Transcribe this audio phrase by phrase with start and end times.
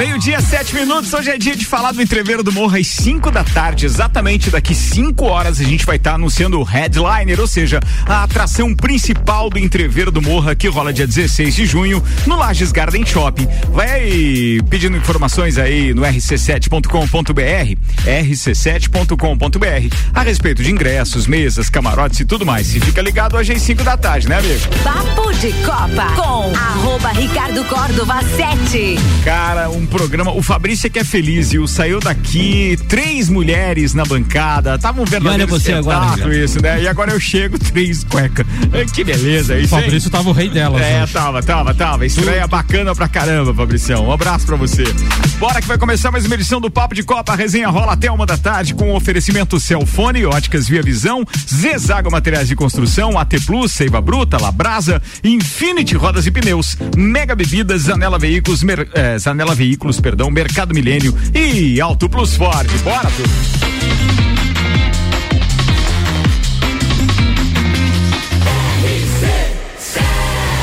[0.00, 1.12] Meio-dia, sete minutos.
[1.12, 3.84] Hoje é dia de falar do entreveiro do Morro às 5 da tarde.
[3.84, 8.22] Exatamente daqui cinco horas a gente vai estar tá anunciando o headliner, ou seja, a
[8.22, 13.04] atração principal do entreveiro do Morra que rola dia 16 de junho no Lages Garden
[13.04, 13.46] Shopping.
[13.74, 17.76] Vai pedindo informações aí no rc7.com.br,
[18.06, 22.74] rc7.com.br a respeito de ingressos, mesas, camarotes e tudo mais.
[22.74, 24.60] E fica ligado hoje às 5 da tarde, né, amigo?
[24.82, 28.96] Papo de Copa com arroba Ricardo Córdova 7.
[29.26, 30.32] Cara, um programa.
[30.32, 31.66] O Fabrício é que é feliz, viu?
[31.66, 34.78] Saiu daqui três mulheres na bancada.
[34.78, 36.82] Tava um verdadeiro você agora, isso, né?
[36.82, 38.46] E agora eu chego, três cueca.
[38.94, 39.74] Que beleza isso.
[39.74, 40.12] O Fabrício hein?
[40.12, 40.80] tava o rei delas.
[40.80, 41.12] É, hoje.
[41.12, 42.06] tava, tava, tava.
[42.06, 44.06] Estreia bacana pra caramba, Fabricião.
[44.06, 44.84] Um abraço pra você.
[45.38, 47.32] Bora que vai começar mais uma edição do Papo de Copa.
[47.32, 52.10] A resenha rola até uma da tarde com o oferecimento Celfone, óticas Via Visão, Zezago
[52.10, 58.18] Materiais de Construção, AT Plus, Seiva Bruta, Labrasa, Infinity Rodas e Pneus, Mega Bebidas, Zanela
[58.18, 62.70] Veículos, Mer, eh, Zanela Veículos, perdão, Mercado Milênio e Auto Plus Ford.
[62.82, 63.30] Bora, tudo.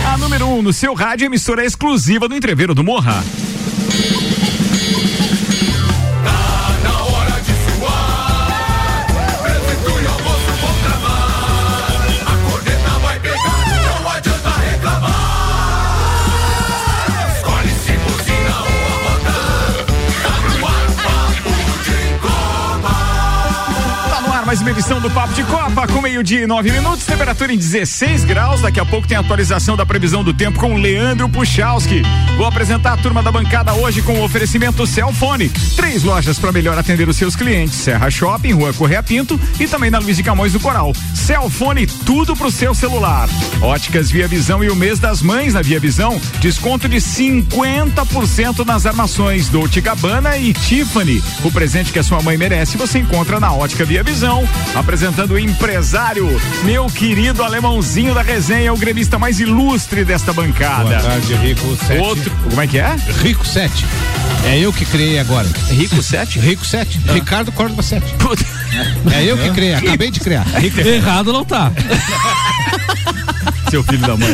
[0.06, 3.24] A número 1 um no seu rádio, emissora exclusiva do Entreveiro do Morra.
[24.48, 28.24] Mais uma edição do Papo de Copa, com meio-dia e nove minutos, temperatura em 16
[28.24, 28.62] graus.
[28.62, 32.02] Daqui a pouco tem atualização da previsão do tempo com Leandro Puchalski.
[32.38, 35.50] Vou apresentar a turma da bancada hoje com o oferecimento Celfone.
[35.76, 39.92] Três lojas para melhor atender os seus clientes: Serra Shopping, Rua Correia Pinto e também
[39.92, 40.94] na Luiz de Camões do Coral.
[41.14, 43.28] Celfone, tudo pro seu celular.
[43.62, 48.86] Óticas Via Visão e o mês das mães na Via Visão, desconto de 50% nas
[48.86, 51.22] armações Dolce Gabbana e Tiffany.
[51.44, 54.37] O presente que a sua mãe merece você encontra na Ótica Via Visão
[54.76, 56.28] apresentando o empresário,
[56.64, 60.84] meu querido alemãozinho da resenha, o gremista mais ilustre desta bancada.
[60.84, 62.00] Boa tarde, Rico 7.
[62.00, 62.96] Outro, como é que é?
[63.22, 63.86] Rico 7.
[64.46, 65.48] É eu que criei agora.
[65.70, 66.40] Rico 7?
[66.40, 67.02] Rico 7.
[67.08, 67.14] Ah.
[67.14, 68.06] Ricardo Córdoba 7.
[69.14, 70.46] É eu que criei, acabei de criar.
[70.86, 71.72] Errado não tá.
[73.70, 74.34] Seu filho da mãe.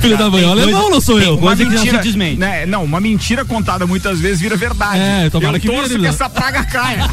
[0.00, 1.36] filho da mãe, alemão não sou eu.
[1.36, 4.98] Uma mentira, não, né, não, uma mentira contada muitas vezes vira verdade.
[4.98, 6.08] É, tomara eu que torço vire, que né?
[6.08, 7.08] essa praga caia.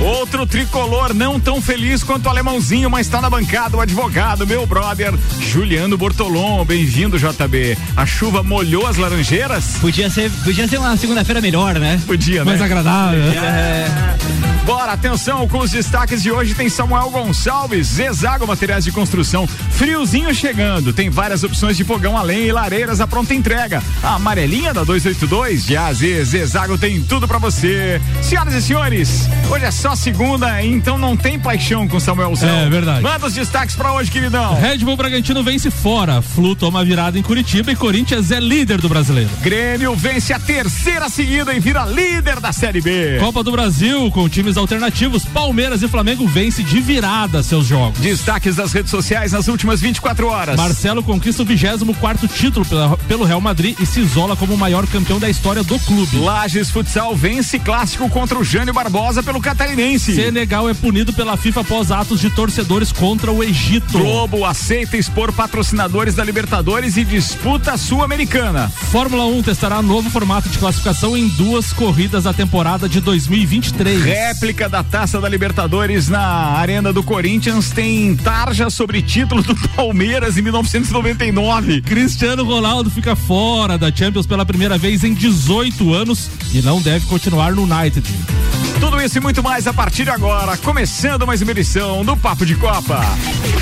[0.00, 4.66] Outro tricolor não tão feliz quanto o alemãozinho, mas está na bancada, o advogado, meu
[4.66, 6.64] brother, Juliano Bortolom.
[6.64, 7.76] Bem-vindo, JB.
[7.94, 9.76] A chuva molhou as laranjeiras?
[9.78, 12.00] Podia ser, podia ser uma segunda-feira melhor, né?
[12.06, 12.64] Podia, Mais né?
[12.64, 13.20] agradável.
[13.20, 13.86] É.
[14.64, 20.32] Bora, atenção, com os destaques de hoje tem Samuel Gonçalves, Zezago Materiais de Construção, friozinho
[20.32, 23.82] chegando, tem várias opções de fogão a lenha e lareiras à pronta entrega.
[24.00, 28.00] A amarelinha da 282 de AZ, Zezago tem tudo para você.
[28.22, 32.48] Senhoras e senhores, hoje é só segunda, então não tem paixão com Samuelzão.
[32.48, 33.02] É verdade.
[33.02, 34.54] Manda os destaques para hoje, queridão.
[34.54, 38.88] Red Bull Bragantino vence fora, Flu toma virada em Curitiba e Corinthians é líder do
[38.88, 39.30] brasileiro.
[39.42, 43.18] Grêmio vence a terceira seguida e vira líder da Série B.
[43.18, 47.98] Copa do Brasil com times alternativos, Palmeiras e Flamengo vence de virada seus jogos.
[47.98, 50.56] Destaques das redes sociais nas últimas 24 horas.
[50.56, 54.58] Marcelo conquista o 24 quarto título pela, pelo Real Madrid e se isola como o
[54.58, 56.18] maior campeão da história do clube.
[56.18, 60.14] Lages Futsal vence clássico contra o Jânio Barbosa pelo Catarinense.
[60.14, 63.98] Senegal é punido pela FIFA após atos de torcedores contra o Egito.
[63.98, 68.68] Globo aceita expor patrocinadores da Libertadores e disputa sul-americana.
[68.68, 74.02] Fórmula 1 testará novo formato de classificação em duas corridas da temporada de 2023.
[74.02, 76.20] Réplica da Taça da Libertadores na
[76.56, 78.14] Arena do Corinthians tem
[78.50, 81.82] tarja sobre título do Palmeiras em 1999.
[81.82, 87.06] Cristiano Ronaldo fica fora da Champions pela primeira vez em 18 anos e não deve
[87.06, 88.04] continuar no United.
[88.80, 92.46] Tudo isso e muito mais a partir de agora, começando mais uma edição do Papo
[92.46, 93.00] de Copa.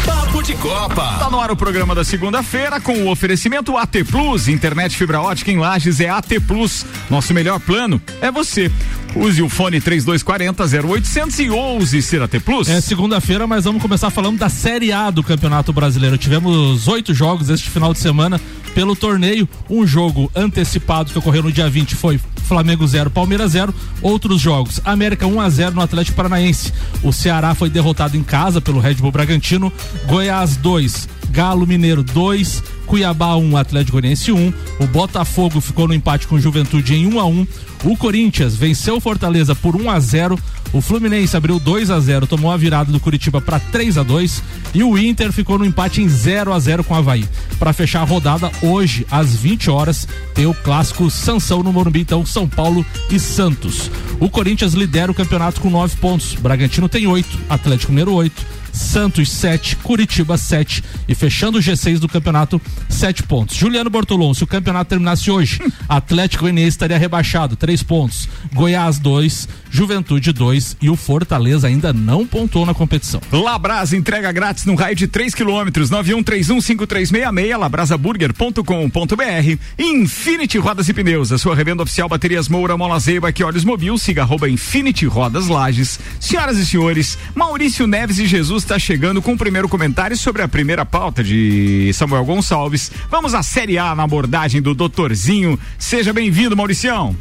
[0.06, 1.16] Papo de Copa.
[1.18, 5.50] Tá no ar o programa da segunda-feira com o oferecimento AT Plus, internet fibra ótica
[5.50, 6.86] em Lages é AT Plus.
[7.10, 8.70] Nosso melhor plano é você.
[9.16, 12.68] Use o fone 3240 0800 e ouse ser AT Plus.
[12.68, 16.16] É segunda-feira, mas vamos começar falando da Série A do Campeonato Brasileiro.
[16.16, 19.48] Tivemos oito jogos este final de semana pelo torneio.
[19.68, 23.74] Um jogo antecipado que ocorreu no dia 20 foi Flamengo 0, Palmeiras 0.
[24.00, 26.72] Outros jogos: América 1 a 0 no Atlético Paranaense.
[27.02, 29.72] O Ceará foi derrotado em casa pelo Red Bull Bragantino.
[30.06, 34.52] Goiás 2, Galo Mineiro 2, Cuiabá 1, Atlético Goianiense 1.
[34.80, 37.46] O Botafogo ficou no empate com Juventude em 1 a 1.
[37.84, 40.38] O Corinthians venceu Fortaleza por 1 a 0.
[40.72, 44.42] O Fluminense abriu 2 a 0 tomou a virada do Curitiba para 3 a 2
[44.74, 47.26] e o Inter ficou no empate em 0 a 0 com o Havaí.
[47.58, 52.24] Para fechar a rodada, hoje, às 20 horas, tem o clássico Sansão no Morumbi, então
[52.26, 53.90] São Paulo e Santos.
[54.20, 56.34] O Corinthians lidera o campeonato com 9 pontos.
[56.34, 58.58] Bragantino tem 8, Atlético Mineiro 8.
[58.72, 63.56] Santos 7, Curitiba 7 e fechando o G6 do campeonato, 7 pontos.
[63.56, 68.28] Juliano Bortolom, se o campeonato terminasse hoje, Atlético Goianiense estaria rebaixado, 3 pontos.
[68.52, 73.20] Goiás 2, Juventude 2 e o Fortaleza ainda não pontuou na competição.
[73.30, 79.58] Labrasa entrega grátis no raio de 3 quilômetros, 91315366, labrasaburger.com.br.
[79.78, 83.96] Infinity Rodas e Pneus, a sua revenda oficial Baterias Moura, Mola Zeiba, que olhos mobil,
[83.98, 85.98] siga arroba Infinity Rodas Lages.
[86.20, 90.48] Senhoras e senhores, Maurício Neves e Jesus está chegando com o primeiro comentário sobre a
[90.48, 92.90] primeira pauta de Samuel Gonçalves.
[93.10, 95.58] Vamos à Série A na abordagem do doutorzinho.
[95.78, 97.16] Seja bem-vindo, Mauricião.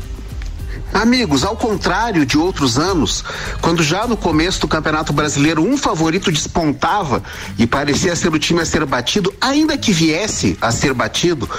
[0.93, 3.23] Amigos, ao contrário de outros anos,
[3.61, 7.21] quando já no começo do Campeonato Brasileiro um favorito despontava
[7.57, 11.49] e parecia ser o time a ser batido, ainda que viesse a ser batido,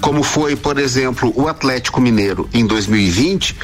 [0.00, 3.56] como foi, por exemplo, o Atlético Mineiro em 2020,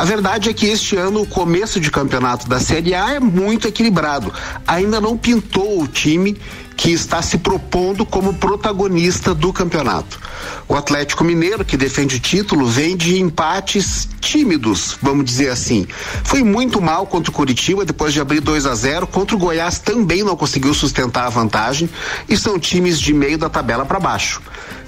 [0.00, 3.68] a verdade é que este ano o começo de campeonato da Série A é muito
[3.68, 4.32] equilibrado.
[4.66, 6.40] Ainda não pintou o time
[6.74, 10.18] que está se propondo como protagonista do campeonato.
[10.66, 15.86] O Atlético Mineiro, que defende o título, vem de empates tímidos, vamos dizer assim.
[16.24, 19.80] Foi muito mal contra o Curitiba depois de abrir 2 a 0, contra o Goiás
[19.80, 21.90] também não conseguiu sustentar a vantagem
[22.26, 24.40] e são times de meio da tabela para baixo.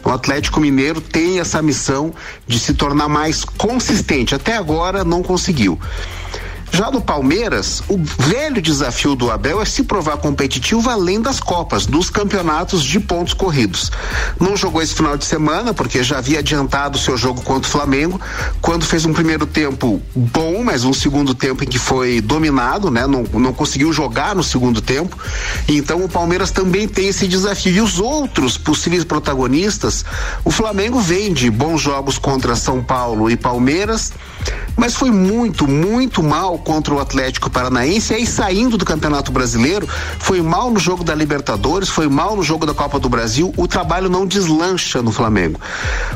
[0.04, 2.12] O Atlético Mineiro tem essa missão
[2.46, 4.34] de se tornar mais consistente.
[4.34, 5.78] Até agora não conseguiu.
[6.74, 11.84] Já no Palmeiras, o velho desafio do Abel é se provar competitivo além das Copas,
[11.84, 13.92] dos campeonatos de pontos corridos.
[14.40, 18.18] Não jogou esse final de semana, porque já havia adiantado seu jogo contra o Flamengo,
[18.62, 23.06] quando fez um primeiro tempo bom, mas um segundo tempo em que foi dominado, né?
[23.06, 25.18] Não, não conseguiu jogar no segundo tempo.
[25.68, 27.74] Então o Palmeiras também tem esse desafio.
[27.74, 30.06] E os outros possíveis protagonistas,
[30.42, 34.10] o Flamengo vem de bons jogos contra São Paulo e Palmeiras,
[34.76, 39.88] mas foi muito, muito mal contra o Atlético Paranaense, e aí saindo do Campeonato Brasileiro,
[40.18, 43.66] foi mal no jogo da Libertadores, foi mal no jogo da Copa do Brasil, o
[43.66, 45.60] trabalho não deslancha no Flamengo.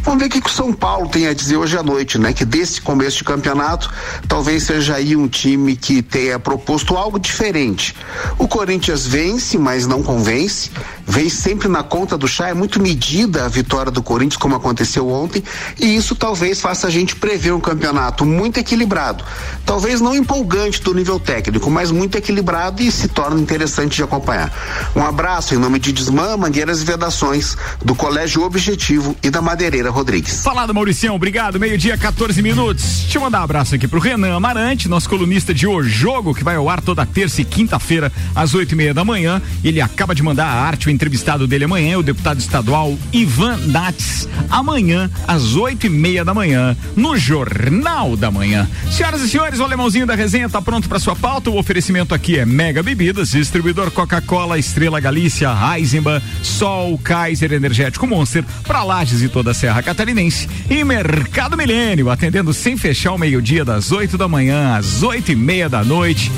[0.03, 2.32] Vamos ver o que, que o São Paulo tem a dizer hoje à noite, né?
[2.32, 3.91] Que desse começo de campeonato,
[4.29, 7.94] talvez seja aí um time que tenha proposto algo diferente.
[8.38, 10.70] O Corinthians vence, mas não convence,
[11.06, 15.09] vem sempre na conta do chá, é muito medida a vitória do Corinthians, como aconteceu
[15.09, 15.43] ontem,
[15.79, 19.25] e isso talvez faça a gente prever um campeonato muito equilibrado.
[19.65, 24.53] Talvez não empolgante do nível técnico, mas muito equilibrado e se torna interessante de acompanhar.
[24.95, 29.91] Um abraço em nome de Desmã, Mangueiras e Vedações, do Colégio Objetivo e da Madeireira
[29.91, 30.43] Rodrigues.
[30.43, 31.59] Falado, Mauricião, obrigado.
[31.59, 32.85] Meio-dia, 14 minutos.
[33.03, 36.45] Deixa eu mandar um abraço aqui pro Renan Amarante, nosso colunista de O Jogo, que
[36.45, 39.41] vai ao ar toda terça e quinta-feira, às oito e meia da manhã.
[39.65, 44.29] Ele acaba de mandar a arte, o entrevistado dele amanhã, o deputado estadual Ivan Nats,
[44.51, 48.69] amanhã, às oito e meia da manhã, no Jornal da Manhã.
[48.91, 51.50] Senhoras e senhores, o alemãozinho da resenha está pronto para sua pauta.
[51.50, 58.44] O oferecimento aqui é Mega Bebidas, distribuidor Coca-Cola, Estrela Galícia, Heisenbahn, Sol, Kaiser Energético Monster,
[58.67, 60.49] para Lages e toda a Serra Catarinense.
[60.69, 65.37] E Mercado Milênio, atendendo sem fechar o meio-dia, das 8 da manhã às oito e
[65.37, 66.31] meia da noite.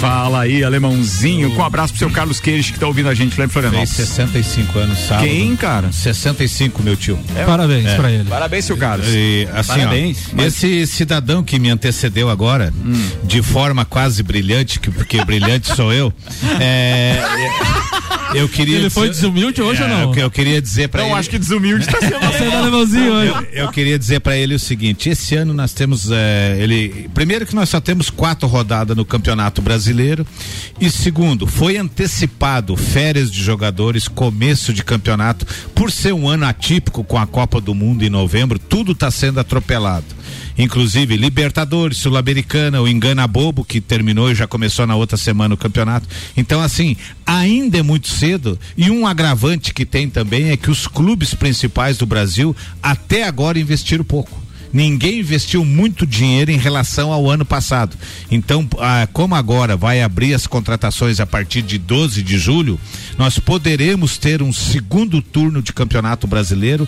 [0.00, 1.54] Fala aí, alemãozinho.
[1.54, 3.94] Com um abraço pro seu Carlos Queijo, que tá ouvindo a gente lá em Florianópolis.
[3.96, 5.26] Fez 65 anos, sábado.
[5.26, 5.90] Quem, cara?
[5.90, 7.18] 65, meu tio.
[7.46, 7.96] Parabéns É.
[7.96, 8.24] pra ele.
[8.28, 9.06] Parabéns, seu Carlos.
[9.08, 10.18] E, assim, Parabéns.
[10.36, 13.08] ó, esse cidadão que me antecedeu agora, Hum.
[13.24, 16.12] de forma quase brilhante, que, porque brilhante sou eu,
[16.60, 17.22] é,
[18.34, 20.14] eu queria Ele foi dizer- desumilde hoje ou é, não?
[20.14, 21.14] Eu, eu queria dizer pra Eu ele.
[21.14, 22.62] acho que desumilde tá sendo Você tá
[23.12, 23.48] hoje.
[23.52, 27.46] Eu, eu queria dizer pra ele o seguinte: esse ano nós temos é, ele primeiro
[27.46, 30.26] que nós só temos quatro rodadas no Campeonato Brasileiro
[30.80, 37.02] e segundo foi antecipado férias de jogadores, começo de campeonato por ser um ano atípico
[37.04, 40.04] com a Copa do Mundo em novembro, tudo está sendo atropelado.
[40.58, 45.58] Inclusive Libertadores, Sul-Americana, o Engana Bobo que terminou e já começou na outra semana o
[45.58, 46.08] campeonato.
[46.36, 50.86] Então assim, ainda é muito cedo e um agravante que tem também é que os
[50.86, 54.46] clubes principais do Brasil até agora investiram pouco.
[54.72, 57.96] Ninguém investiu muito dinheiro em relação ao ano passado.
[58.30, 62.78] Então, ah, como agora vai abrir as contratações a partir de 12 de julho,
[63.16, 66.86] nós poderemos ter um segundo turno de campeonato brasileiro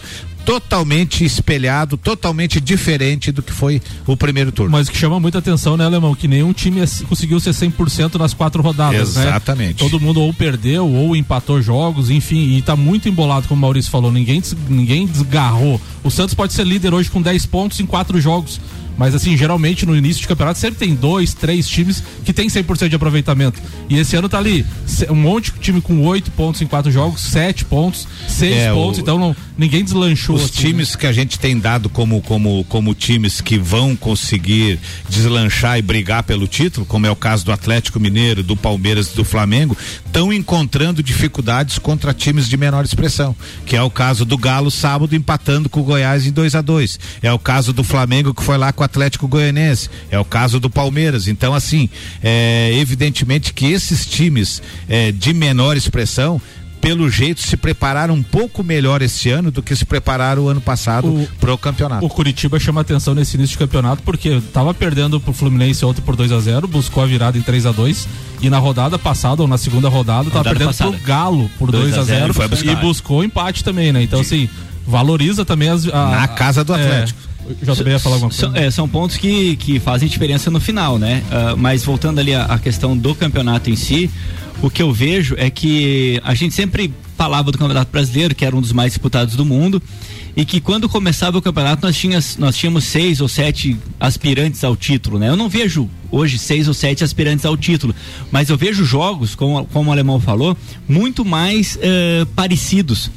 [0.48, 4.72] totalmente espelhado, totalmente diferente do que foi o primeiro turno.
[4.72, 6.14] Mas o que chama muita atenção, né, Alemão?
[6.14, 9.28] Que nenhum time é- conseguiu ser 100% nas quatro rodadas, né?
[9.28, 9.74] Exatamente.
[9.74, 13.90] Todo mundo ou perdeu ou empatou jogos, enfim, e tá muito embolado, como o Maurício
[13.90, 14.10] falou.
[14.10, 15.78] Ninguém, ninguém desgarrou.
[16.02, 18.58] O Santos pode ser líder hoje com 10 pontos em quatro jogos.
[18.98, 22.88] Mas assim, geralmente no início de campeonato sempre tem dois, três times que tem 100%
[22.88, 23.60] de aproveitamento.
[23.88, 24.66] E esse ano tá ali
[25.08, 28.98] um monte de time com oito pontos em quatro jogos, sete pontos, seis É, pontos,
[28.98, 30.34] o- então não, ninguém deslanchou.
[30.36, 34.78] Os assim, times que a gente tem dado como, como, como times que vão conseguir
[35.08, 39.16] deslanchar e brigar pelo título, como é o caso do Atlético Mineiro, do Palmeiras e
[39.16, 39.76] do Flamengo,
[40.08, 43.36] estão encontrando dificuldades contra times de menor expressão,
[43.66, 46.98] que é o caso do Galo sábado empatando com o Goiás em 2 a 2
[47.22, 50.58] É o caso do Flamengo que foi lá com o Atlético Goianense, é o caso
[50.58, 51.28] do Palmeiras.
[51.28, 51.88] Então, assim,
[52.22, 56.40] é evidentemente que esses times é, de menor expressão
[56.80, 60.60] pelo jeito se prepararam um pouco melhor esse ano do que se prepararam o ano
[60.60, 62.04] passado O- pro campeonato.
[62.04, 66.14] O Curitiba chama atenção nesse início de campeonato porque tava perdendo pro Fluminense ontem por
[66.16, 68.06] 2 a 0 buscou a virada em 3 a 2
[68.40, 70.90] e na rodada passada ou na segunda rodada tava Rodada perdendo passada.
[70.92, 72.72] pro Galo por 2 2 a a 0 0 foi buscar.
[72.72, 74.02] e buscou o empate também, né?
[74.02, 74.48] Então assim,
[74.86, 77.18] valoriza também as a- Na casa do Atlético.
[77.24, 77.27] É,
[77.90, 78.46] ia falar alguma coisa.
[78.46, 81.22] São, é, são pontos que, que fazem diferença no final, né?
[81.30, 84.10] Ah, mas voltando ali à, questão do campeonato em si,
[84.62, 88.54] o que eu vejo é que a gente sempre falava do Campeonato Brasileiro, que era
[88.54, 89.82] um dos mais disputados do mundo,
[90.36, 94.76] e que quando começava o campeonato nós, tínhamos nós tínhamos seis ou sete aspirantes ao
[94.76, 95.28] título, né?
[95.28, 97.94] Eu não vejo hoje seis ou sete aspirantes ao título,
[98.30, 100.56] mas eu vejo jogos, como, como o alemão falou,
[100.88, 103.10] muito mais eh, parecidos.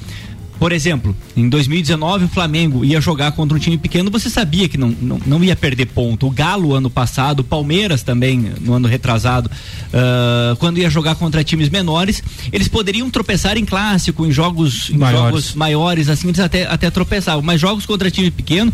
[0.62, 4.78] Por exemplo, em 2019 o Flamengo ia jogar contra um time pequeno, você sabia que
[4.78, 6.28] não, não, não ia perder ponto.
[6.28, 9.50] O Galo ano passado, o Palmeiras também no ano retrasado,
[9.92, 12.22] ah, quando ia jogar contra times menores,
[12.54, 15.26] eles poderiam tropeçar em clássico, em jogos, em Maiores.
[15.26, 17.42] jogos maiores, assim, eles até, até tropeçavam.
[17.42, 18.72] Mas jogos contra time pequeno,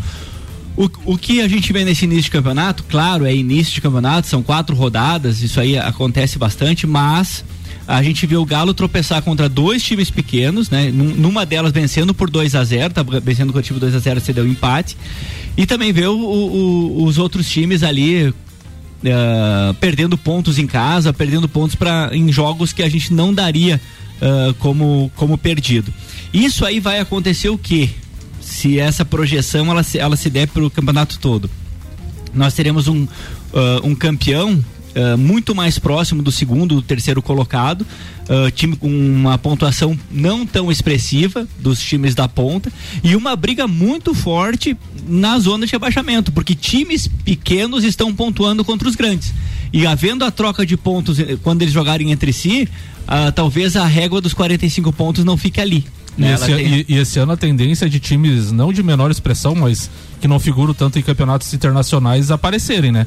[0.76, 4.28] o, o que a gente vê nesse início de campeonato, claro, é início de campeonato,
[4.28, 7.42] são quatro rodadas, isso aí acontece bastante, mas
[7.88, 10.90] a gente vê o Galo tropeçar contra dois times pequenos, né?
[10.92, 14.20] Num- Numa delas vencendo por 2 a 0 tá vencendo o time 2 a 0
[14.20, 14.94] você deu empate.
[15.56, 18.32] E também vê o- o- os outros times ali
[19.04, 23.80] eh, perdendo pontos em casa, perdendo pontos para em jogos que a gente não daria
[24.20, 25.94] eh, como, como perdido.
[26.34, 27.88] Isso aí vai acontecer o quê?
[28.40, 31.48] Se essa projeção ela se, ela se der para o campeonato todo.
[32.34, 33.06] Nós teremos um,
[33.54, 34.62] ah, um campeão
[34.98, 37.86] ah, muito mais próximo do segundo, do terceiro colocado,
[38.28, 42.72] ah, time com uma pontuação não tão expressiva dos times da ponta
[43.04, 44.76] e uma briga muito forte
[45.08, 49.32] na zona de rebaixamento, porque times pequenos estão pontuando contra os grandes.
[49.72, 52.66] E havendo a troca de pontos eh, quando eles jogarem entre si,
[53.06, 55.84] ah, talvez a régua dos 45 pontos não fique ali.
[56.16, 56.34] E né?
[56.34, 59.10] esse, Ela tem- e- e esse ano a tendência é de times não de menor
[59.10, 59.88] expressão, mas
[60.20, 63.06] que não figuram tanto em campeonatos internacionais aparecerem, né?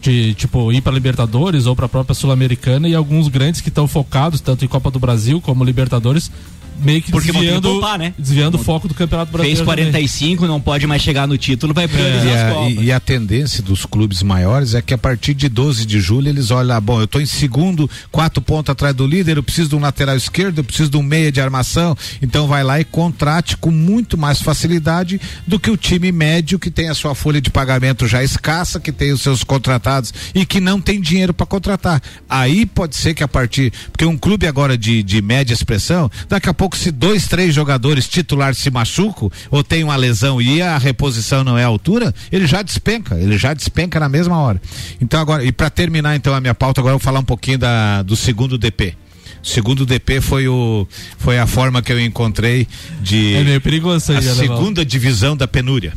[0.00, 3.88] De tipo ir para Libertadores ou para a própria Sul-Americana e alguns grandes que estão
[3.88, 6.30] focados tanto em Copa do Brasil como Libertadores
[6.78, 8.14] meio que Porque desviando, poupar, né?
[8.18, 9.56] desviando o foco do Campeonato Brasileiro.
[9.64, 9.90] Fez também.
[9.92, 12.72] 45, não pode mais chegar no título, vai priorizar E as a, Copas.
[12.72, 16.28] e- e a tendência dos clubes maiores é que a partir de 12 de julho
[16.28, 19.68] eles olham, ah, bom, eu estou em segundo, quatro pontos atrás do líder, eu preciso
[19.70, 22.84] de um lateral esquerdo, eu preciso de um meia de armação, então vai lá e
[22.84, 27.40] contrate com muito mais facilidade do que o time médio que tem a sua folha
[27.40, 31.46] de pagamento já escassa, que tem os seus contratados e que não tem dinheiro para
[31.46, 32.02] contratar.
[32.28, 36.48] Aí pode ser que a partir, porque um clube agora de, de média expressão, daqui
[36.48, 40.78] a pouco se dois, três jogadores titulares se machucam ou tem uma lesão e a
[40.78, 44.60] reposição não é à altura, ele já despenca, ele já despenca na mesma hora.
[45.00, 47.58] Então agora, e para terminar então a minha pauta, agora eu vou falar um pouquinho
[47.58, 48.94] da, do segundo DP.
[49.42, 52.66] O segundo DP foi o foi a forma que eu encontrei
[53.00, 55.92] de É meio perigoso aí, a segunda divisão da penúria.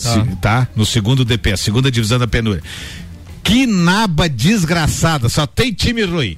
[0.00, 0.12] Tá.
[0.12, 0.68] Se- tá?
[0.76, 2.62] No segundo DP, a segunda divisão da penúria.
[3.42, 6.36] Que naba desgraçada, só tem time ruim.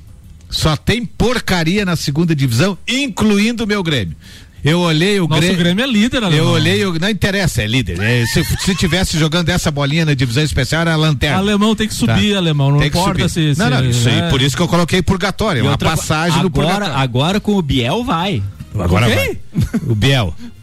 [0.49, 4.17] Só tem porcaria na segunda divisão, incluindo o meu Grêmio.
[4.65, 5.59] Eu olhei o Nosso Grêmio.
[5.59, 6.47] Grêmio é líder, Alemão.
[6.47, 8.01] Eu olhei, o- não interessa, é líder.
[8.01, 11.37] É, se, se tivesse jogando essa bolinha na divisão especial, era a lanterna.
[11.39, 12.39] Alemão tem que subir, Tá.
[12.39, 12.73] alemão.
[12.73, 13.55] Não Tem que importa subir.
[13.55, 14.29] se, Não, não, se- isso aí, né?
[14.31, 16.95] por isso que eu coloquei purgatório, é E uma outra- passagem agora, purgatório.
[16.97, 18.43] agora com o Biel vai.
[18.77, 19.39] Agora vai.
[19.87, 20.35] O Biel.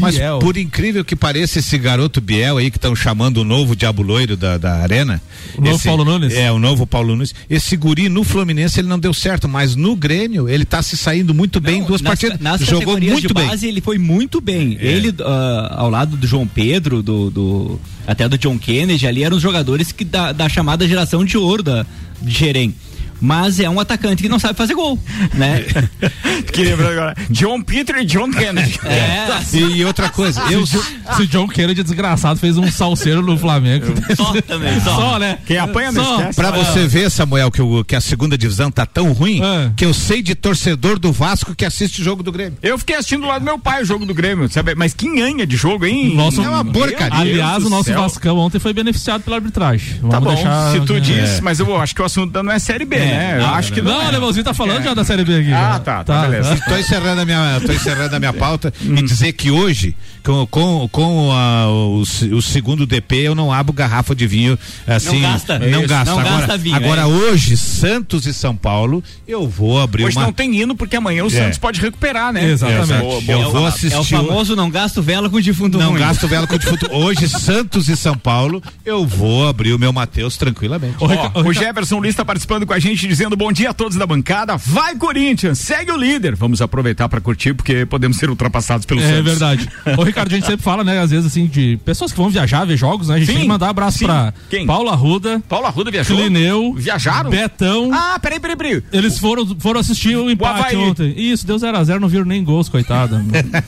[0.00, 0.38] Mas Biel.
[0.38, 4.36] por incrível que pareça, esse garoto Biel aí que estão chamando o novo Diabo Loiro
[4.36, 5.20] da, da Arena.
[5.56, 6.32] O novo esse- Paulo Nunes?
[6.34, 7.34] É, o novo Paulo Nunes.
[7.48, 11.34] Esse guri no Fluminense ele não deu certo, mas no Grêmio ele tá se saindo
[11.34, 12.38] muito bem em Não, duas nas, partidas.
[12.40, 13.46] Nas Jogou categorias muito de bem.
[13.46, 14.76] base ele foi muito bem.
[14.80, 14.86] É.
[14.86, 19.36] Ele ah, ao lado do João Pedro, do, do- até do John Kennedy ali eram
[19.36, 21.86] os jogadores que da, da chamada geração de ouro da
[22.22, 22.74] de Xerém.
[23.20, 24.98] Mas é um atacante que não sabe fazer gol,
[25.34, 25.64] né?
[26.52, 27.14] que lembra agora.
[27.30, 28.78] John Peter e John Kennedy.
[28.84, 30.76] É, E outra coisa, eu, Se
[31.22, 33.86] o John Kennedy desgraçado fez um salseiro no Flamengo.
[34.16, 34.94] só também, só.
[34.96, 35.38] Só, né?
[35.46, 36.16] Quem apanha não Só.
[36.20, 36.36] esquece.
[36.36, 39.70] Pra você ver, Samuel, que, o, que a segunda divisão tá tão ruim É.
[39.76, 42.58] que eu sei de torcedor do Vasco que assiste o jogo do Grêmio.
[42.62, 44.74] Eu fiquei assistindo lá do meu pai o jogo do Grêmio, sabe?
[44.74, 46.14] Mas que ganha de jogo, hein?
[46.14, 47.18] Nosso- É uma porcaria.
[47.18, 48.00] Aliás, o nosso céu.
[48.00, 49.96] Vascão ontem foi beneficiado pela arbitragem.
[50.00, 51.00] Vamos Tá bom, deixar- se tu é.
[51.00, 53.36] diz, mas eu acho que o assunto não é Série B, né?
[53.40, 53.92] Eu acho que não.
[53.92, 54.04] Não, é.
[54.04, 55.52] o Alemãozinho tá falando já da Série B aqui.
[55.52, 55.78] Ah, já.
[55.80, 56.56] tá, tá, beleza.
[56.68, 58.94] Tô encerrando a minha, tô encerrando a minha pauta Hum.
[58.96, 62.02] e dizer que hoje, com, com, com a- o,
[62.32, 65.20] o segundo DP, eu não abro garrafa de vinho assim.
[65.20, 65.58] gasta.
[65.58, 66.10] Não Isso, gasta.
[66.12, 67.06] não agora, gasta vinho, agora é.
[67.06, 70.26] hoje, Santos e São Paulo, eu vou abrir Hoje uma.
[70.26, 72.44] não tem hino porque amanhã o Santos pode recuperar, né?
[72.50, 73.00] Exatamente.
[73.02, 73.38] Boa, boa.
[73.40, 73.94] eu vou assistir.
[73.94, 76.00] É o famoso não gasto vela com defunto Não ruim.
[76.00, 76.88] gasto vela com defunto.
[76.94, 80.96] Hoje, Santos e São Paulo, eu vou abrir o meu Matheus tranquilamente.
[81.04, 83.96] Rica- o Rica- Jefferson Luiz está participando com a gente, dizendo bom dia a todos
[83.96, 84.56] da bancada.
[84.56, 86.34] Vai, Corinthians, segue o líder.
[86.36, 89.24] Vamos aproveitar para curtir, porque podemos ser ultrapassados pelo É Santos.
[89.24, 89.68] verdade.
[89.98, 92.64] Ô, Ricardo, a gente sempre fala, né, às vezes, assim, de pessoas que vão viajar,
[92.64, 93.16] ver jogos, né?
[93.16, 94.06] A gente Sim, tem que mandar abraço sim.
[94.06, 94.66] pra Quem?
[94.66, 96.16] Paula Arruda, Paulo Arruda viajou?
[96.16, 97.30] Clineu, Viajaram?
[97.30, 97.90] Betão.
[97.92, 98.82] Ah, peraí, peraí, peraí.
[98.92, 100.76] Eles foram, foram assistir o empate Havaí.
[100.76, 101.14] ontem.
[101.16, 103.22] Isso, deu 0x0, não viram nem gols, coitada.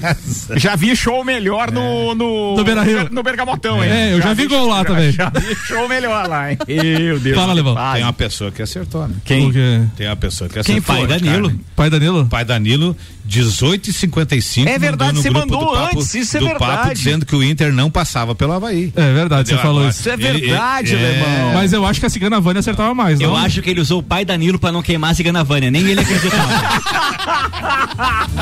[0.56, 2.14] Já vi show melhor no.
[2.14, 3.08] No, No Beira-Rio.
[3.10, 3.90] no Bergamotão, hein?
[3.90, 5.12] É, eu já vi gol lá já- também.
[5.12, 6.58] Já vi show melhor lá, hein?
[6.68, 7.36] Meu Deus.
[7.36, 7.74] Fala, Levão.
[7.94, 9.14] Tem uma pessoa que acertou, né?
[9.24, 9.44] Quem?
[9.44, 11.06] Porque- Tem uma pessoa que Quem foi?
[11.06, 11.60] Pai Danilo.
[11.76, 12.26] Pai Danilo?
[12.26, 12.96] Pai Danilo,
[13.28, 14.66] 18h55.
[14.68, 16.72] É verdade, você mandou do papo, antes, isso é do verdade.
[16.76, 18.92] papo dizendo que o Inter não passava pelo Havaí.
[18.96, 20.00] É verdade, você falou isso.
[20.00, 21.54] Isso é verdade, ele- Alemão.
[21.54, 23.36] Mas eu acho que a Cigana Vânia acertava mais, Eu não?
[23.36, 26.00] acho que ele usou o pai Danilo pra não queimar a cigana Vânia, nem ele
[26.00, 26.52] acreditava.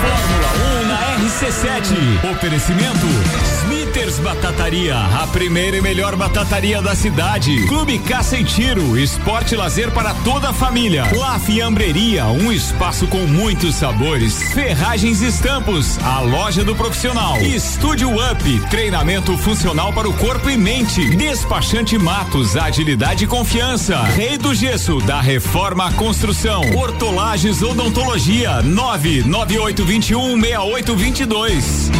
[0.00, 0.50] Fórmula
[0.82, 2.30] 1 na RC7.
[2.32, 3.06] Oferecimento
[4.00, 7.66] Smithers Batataria, a primeira e melhor batataria da cidade.
[7.66, 11.04] Clube Caça e Tiro, esporte e lazer para toda a família.
[11.14, 14.42] La Fiambreria, um espaço com muitos sabores.
[14.54, 17.38] Ferragens e Estampos, a loja do profissional.
[17.42, 21.14] Estúdio Up, treinamento funcional para o corpo e mente.
[21.16, 24.02] Despachante Matos, agilidade e confiança.
[24.02, 26.62] Rei do Gesso, da Reforma Construção.
[26.74, 31.99] Hortolagens Odontologia, 99821 6822.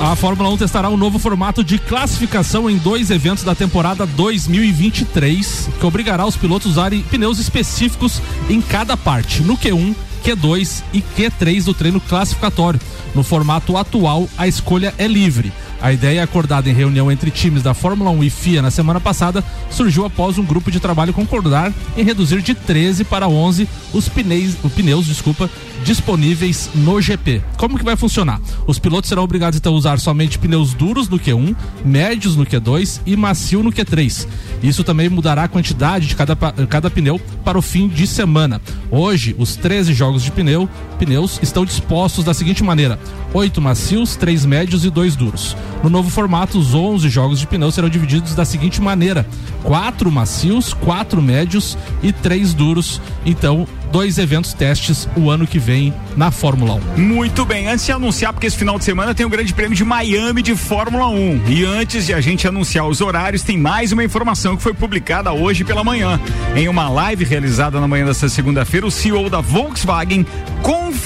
[0.00, 5.70] A Fórmula 1 testará um novo formato de classificação em dois eventos da temporada 2023,
[5.80, 11.02] que obrigará os pilotos a usarem pneus específicos em cada parte, no Q1, Q2 e
[11.02, 12.80] Q3 do treino classificatório.
[13.14, 15.52] No formato atual, a escolha é livre.
[15.80, 19.44] A ideia acordada em reunião entre times da Fórmula 1 e FIA na semana passada
[19.70, 24.56] surgiu após um grupo de trabalho concordar em reduzir de 13 para 11 os pneus,
[24.74, 25.48] pneus desculpa,
[25.88, 27.42] disponíveis no GP.
[27.56, 28.38] Como que vai funcionar?
[28.66, 33.00] Os pilotos serão obrigados então a usar somente pneus duros no Q1, médios no Q2
[33.06, 34.28] e macio no Q3.
[34.62, 38.60] Isso também mudará a quantidade de cada, cada pneu para o fim de semana.
[38.90, 42.98] Hoje, os 13 jogos de pneu, pneus estão dispostos da seguinte maneira:
[43.32, 45.56] 8 macios, 3 médios e 2 duros.
[45.82, 49.26] No novo formato, os 11 jogos de pneu serão divididos da seguinte maneira:
[49.62, 53.00] 4 macios, 4 médios e 3 duros.
[53.24, 57.00] Então, dois eventos testes o ano que vem na Fórmula 1.
[57.00, 59.84] Muito bem, antes de anunciar, porque esse final de semana tem o Grande Prêmio de
[59.84, 61.42] Miami de Fórmula 1.
[61.48, 65.32] E antes de a gente anunciar os horários, tem mais uma informação que foi publicada
[65.32, 66.20] hoje pela manhã.
[66.54, 70.26] Em uma live realizada na manhã desta segunda-feira, o CEO da Volkswagen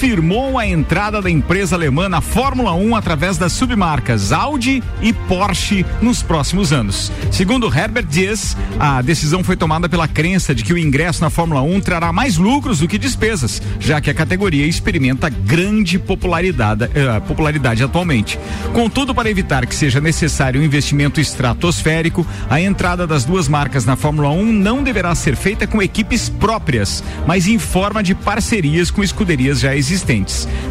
[0.03, 5.85] confirmou a entrada da empresa alemã na Fórmula 1 através das submarcas Audi e Porsche
[6.01, 7.09] nos próximos anos.
[7.31, 11.61] Segundo Herbert Dies, a decisão foi tomada pela crença de que o ingresso na Fórmula
[11.61, 17.19] 1 trará mais lucros do que despesas, já que a categoria experimenta grande popularidade, eh,
[17.21, 18.37] popularidade atualmente.
[18.73, 23.95] Contudo, para evitar que seja necessário um investimento estratosférico, a entrada das duas marcas na
[23.95, 29.01] Fórmula 1 não deverá ser feita com equipes próprias, mas em forma de parcerias com
[29.01, 29.92] escuderias já existentes.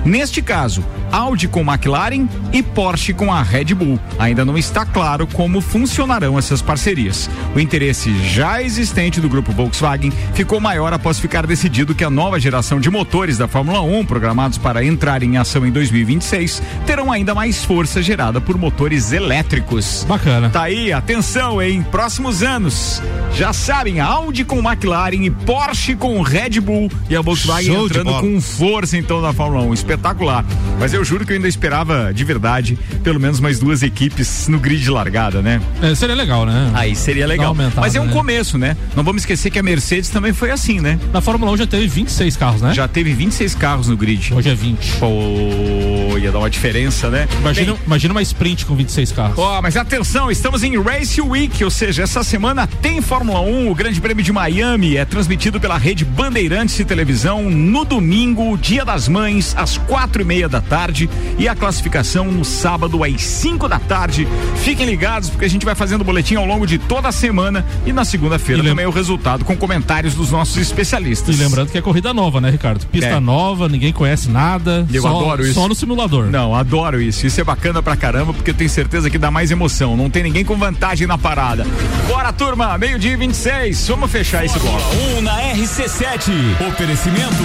[0.04, 4.00] Neste caso, Audi com McLaren e Porsche com a Red Bull.
[4.18, 7.28] Ainda não está claro como funcionarão essas parcerias.
[7.54, 12.40] O interesse já existente do grupo Volkswagen ficou maior após ficar decidido que a nova
[12.40, 17.35] geração de motores da Fórmula 1, programados para entrar em ação em 2026, terão ainda
[17.35, 20.06] mais força gerada por motores elétricos.
[20.08, 20.48] Bacana.
[20.48, 21.85] Tá aí, atenção, hein?
[21.90, 23.02] Próximos anos.
[23.35, 28.14] Já sabem, Audi com McLaren e Porsche com Red Bull e a Volkswagen Show entrando
[28.20, 29.75] com força então na Fórmula 1.
[29.75, 30.44] Espetacular.
[30.79, 34.59] Mas eu juro que eu ainda esperava de verdade pelo menos mais duas equipes no
[34.59, 35.61] grid de largada, né?
[35.83, 36.70] É, seria legal, né?
[36.75, 37.55] Aí seria legal.
[37.77, 38.12] Mas é um né?
[38.12, 38.77] começo, né?
[38.96, 40.98] Não vamos esquecer que a Mercedes também foi assim, né?
[41.12, 42.75] Na Fórmula 1 já teve 26 carros, né?
[42.75, 44.33] Já teve 26 carros no grid.
[44.35, 44.98] Hoje é 20.
[45.03, 47.27] Olha Ia dar uma diferença, né?
[47.40, 49.38] Imagina, Bem, imagina uma sprint com 26 carros.
[49.38, 53.75] Ó, mas atenção, estamos em Race Week, ou seja, essa semana tem Fórmula 1, o
[53.75, 59.09] Grande Prêmio de Miami é transmitido pela rede Bandeirantes de televisão no domingo, Dia das
[59.09, 63.78] Mães, às quatro e meia da tarde e a classificação no sábado às 5 da
[63.78, 64.28] tarde.
[64.57, 67.92] Fiquem ligados porque a gente vai fazendo boletim ao longo de toda a semana e
[67.92, 71.35] na segunda-feira também o resultado com comentários dos nossos especialistas.
[71.35, 72.85] E lembrando que é corrida nova, né, Ricardo?
[72.87, 73.20] Pista É.
[73.20, 74.87] nova, ninguém conhece nada.
[74.92, 75.55] Eu só, adoro isso.
[75.55, 76.26] Só no simulador.
[76.26, 77.26] Não, adoro isso.
[77.26, 79.96] Isso é bacana pra caramba, porque eu tenho certeza que dá mais emoção.
[79.96, 81.66] Não tem ninguém com vantagem na parada.
[82.07, 82.76] Bora, turma!
[82.76, 83.88] Meio-dia e 26.
[83.88, 84.83] Vamos fechar esse bloco.
[85.16, 86.31] 1 na RC7.
[86.68, 87.42] Oferecimento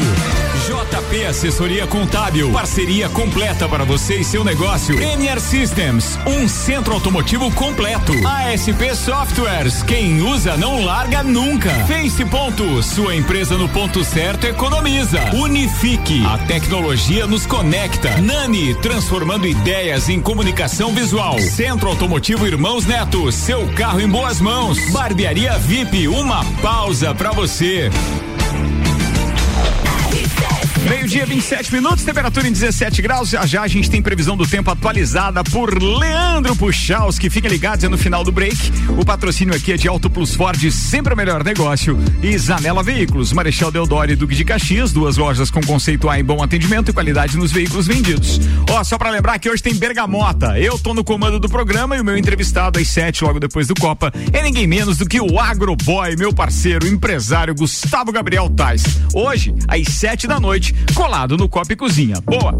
[0.67, 2.51] JP Assessoria Contábil.
[2.51, 4.99] Parceria completa para você e seu negócio.
[4.99, 8.11] NR Systems, um centro automotivo completo.
[8.25, 11.69] ASP Softwares, quem usa não larga nunca.
[11.85, 15.19] Face Ponto, sua empresa no ponto certo economiza.
[15.35, 18.19] Unifique, a tecnologia nos conecta.
[18.19, 21.37] Nani, transformando ideias em comunicação visual.
[21.37, 24.79] Centro Automotivo Irmãos Neto, seu carro em boas mãos.
[24.89, 27.91] Barbearia VIP, uma pausa pra você.
[30.89, 33.29] Meio-dia, 27 minutos, temperatura em 17 graus.
[33.29, 37.29] Já já a gente tem previsão do tempo atualizada por Leandro Puchalski.
[37.29, 38.55] Fiquem ligados, é no final do break.
[38.97, 41.99] O patrocínio aqui é de Auto Plus Ford, sempre o melhor negócio.
[42.23, 46.23] E Zanela Veículos, Marechal Deodoro e Duque de Caxias, duas lojas com conceito A em
[46.23, 48.39] bom atendimento e qualidade nos veículos vendidos.
[48.69, 50.57] Ó, só pra lembrar que hoje tem Bergamota.
[50.57, 53.75] Eu tô no comando do programa e o meu entrevistado às 7, logo depois do
[53.75, 58.83] Copa, é ninguém menos do que o Agroboy, meu parceiro, empresário Gustavo Gabriel Tais.
[59.13, 62.21] Hoje, às 7 da noite, colado no Copa e Cozinha.
[62.21, 62.53] Boa!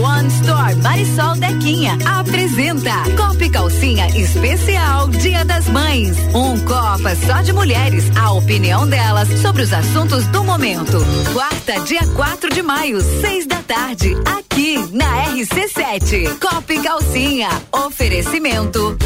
[0.00, 6.16] One Store Marisol Dequinha apresenta Copa e Calcinha Especial Dia das Mães.
[6.34, 10.98] Um Copa só de mulheres, a opinião delas sobre os assuntos do momento.
[11.32, 16.38] Quarta, dia 4 de maio, seis da tarde, aqui na RC7.
[16.38, 18.96] Copa e Calcinha, oferecimento.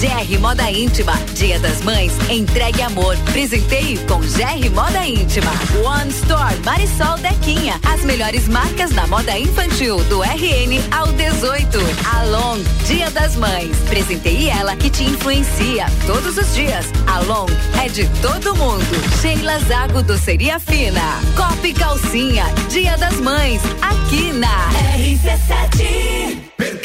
[0.00, 5.52] GR Moda Íntima, Dia das Mães, entregue amor, presenteie com GR Moda Íntima.
[5.84, 11.78] One Store Marisol Dequinha, as melhores marcas da moda infantil do RN ao 18.
[12.16, 16.86] Along, Dia das Mães, presenteie ela que te influencia todos os dias.
[17.06, 17.46] Along
[17.82, 18.84] é de todo mundo.
[19.22, 26.44] Sheila Zago Doceria Fina, Copa e Calcinha, Dia das Mães, aqui na RC7.
[26.56, 26.80] Super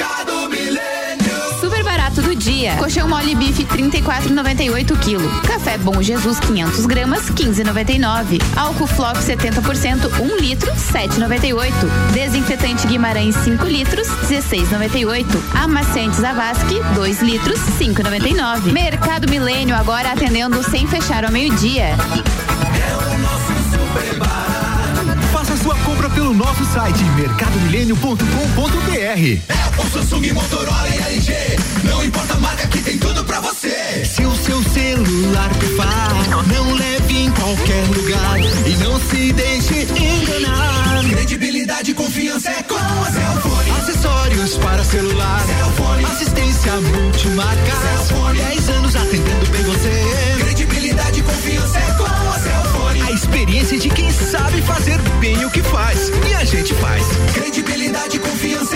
[2.70, 2.78] dia.
[2.78, 5.48] Colchão mole bife 34,98 kg.
[5.48, 8.40] Café Bom Jesus 500 gramas 15,99.
[8.56, 11.74] Álcool Flop 70% 1 litro 7,98.
[12.14, 15.26] Desinfetante Guimarães 5 litros 16,98.
[15.56, 18.72] Amaciantes Avasque 2 litros 5,99.
[18.72, 21.96] Mercado Milênio agora atendendo sem fechar ao meio-dia.
[21.98, 23.39] Sua
[26.30, 28.24] pelo nosso site mercadomilênio.com.br.
[29.68, 31.34] Apple, Samsung, Motorola e LG.
[31.84, 34.06] Não importa a marca que tem tudo pra você.
[34.06, 36.12] Se o seu celular pifar,
[36.48, 41.04] não leve em qualquer lugar e não se deixe enganar.
[41.10, 43.72] Credibilidade e confiança é com a Cellfone.
[43.72, 46.06] Acessórios para celular, Cellfone.
[46.06, 48.38] assistência multimarca, Cellfone.
[48.40, 50.38] 10 anos atendendo bem você.
[50.40, 52.06] Credibilidade e confiança é com.
[52.06, 52.19] A
[53.30, 56.10] experiência de quem sabe fazer bem o que faz.
[56.28, 57.06] E a gente faz.
[57.34, 58.76] Credibilidade e confiança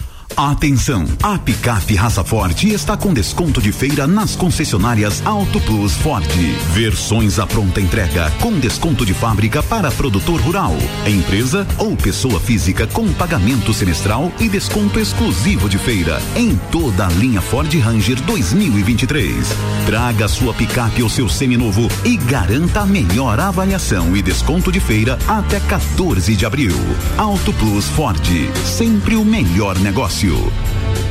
[0.37, 1.05] Atenção!
[1.21, 6.25] A picape Raça Forte está com desconto de feira nas concessionárias Auto Plus Ford.
[6.73, 10.73] Versões à pronta entrega com desconto de fábrica para produtor rural,
[11.05, 17.09] empresa ou pessoa física com pagamento semestral e desconto exclusivo de feira em toda a
[17.09, 19.35] linha Ford Ranger 2023.
[19.85, 25.19] Traga sua picape ou seu seminovo e garanta a melhor avaliação e desconto de feira
[25.27, 26.75] até 14 de abril.
[27.17, 28.25] Auto Plus Ford,
[28.65, 30.20] sempre o melhor negócio.
[30.21, 31.10] You.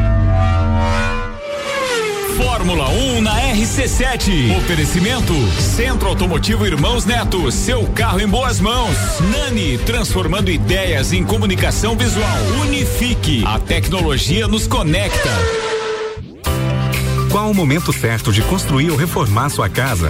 [2.43, 4.57] Fórmula 1 na RC7.
[4.57, 7.51] Oferecimento Centro Automotivo Irmãos Neto.
[7.51, 8.97] Seu carro em boas mãos.
[9.31, 12.37] Nani, transformando ideias em comunicação visual.
[12.61, 13.43] Unifique.
[13.45, 15.29] A tecnologia nos conecta.
[17.31, 20.09] Qual o momento certo de construir ou reformar sua casa?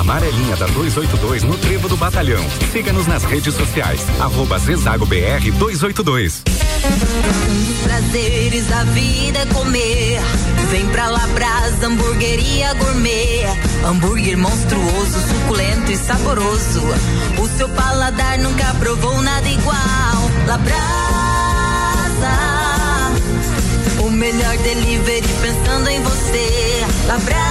[0.00, 2.42] Amarelinha da 282 no Trevo do Batalhão.
[2.72, 4.00] Siga-nos nas redes sociais.
[4.18, 6.42] Arroba Zezago BR 282.
[6.46, 10.18] Um dos prazeres da vida é comer.
[10.70, 13.44] Vem pra Labrasa, hamburgueria gourmet.
[13.84, 16.80] Hambúrguer monstruoso, suculento e saboroso.
[17.38, 20.30] O seu paladar nunca provou nada igual.
[20.46, 20.80] Labrasa,
[24.02, 26.86] o melhor delivery pensando em você.
[27.06, 27.50] Labrasa,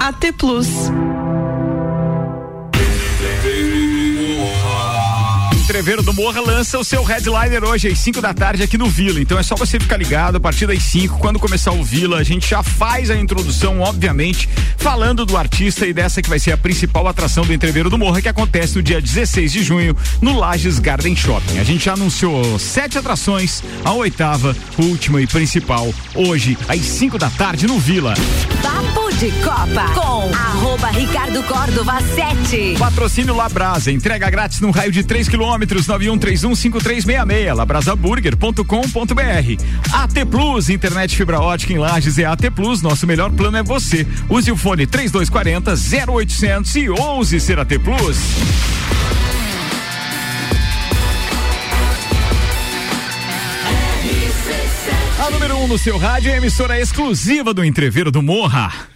[0.00, 0.90] AT Plus.
[5.76, 9.20] Entreveiro do Morra lança o seu headliner hoje às 5 da tarde aqui no Vila.
[9.20, 12.22] Então é só você ficar ligado a partir das 5, quando começar o Vila, a
[12.22, 16.56] gente já faz a introdução, obviamente, falando do artista e dessa que vai ser a
[16.56, 20.78] principal atração do Entreveiro do Morra, que acontece no dia 16 de junho no Lages
[20.78, 21.58] Garden Shopping.
[21.58, 27.28] A gente já anunciou sete atrações, a oitava, última e principal, hoje às 5 da
[27.28, 28.14] tarde no Vila.
[28.62, 32.74] Papo de Copa com arroba Ricardo Córdova 7.
[32.78, 39.94] Patrocínio Labrasa, entrega grátis no raio de 3 quilômetros, 91315366, labrasaburger.com.br.
[39.94, 44.06] AT Plus, internet fibra ótica em Lages é AT Plus, nosso melhor plano é você.
[44.28, 45.72] Use o fone 3240
[46.12, 48.18] 0800 e ouse ser AT Plus.
[55.26, 58.94] A número 1 um no seu rádio é a emissora exclusiva do Entreveiro do Morra.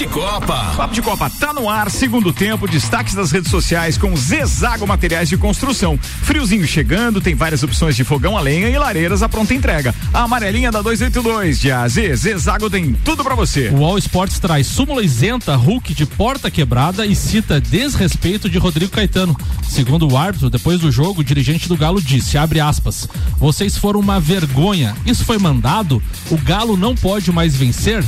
[0.00, 0.74] Papo de Copa.
[0.76, 5.28] Papo de Copa tá no ar, segundo tempo, destaques das redes sociais com Zezago Materiais
[5.28, 5.98] de Construção.
[5.98, 9.94] Friozinho chegando, tem várias opções de fogão a lenha e lareiras à pronta entrega.
[10.14, 13.68] A amarelinha da 282 de AZ, Zezago tem tudo para você.
[13.68, 18.92] O All Sports traz súmula isenta, Hulk de porta quebrada e cita desrespeito de Rodrigo
[18.92, 19.36] Caetano.
[19.68, 24.00] Segundo o árbitro, depois do jogo, o dirigente do Galo disse, abre aspas, vocês foram
[24.00, 28.02] uma vergonha, isso foi mandado, o Galo não pode mais vencer,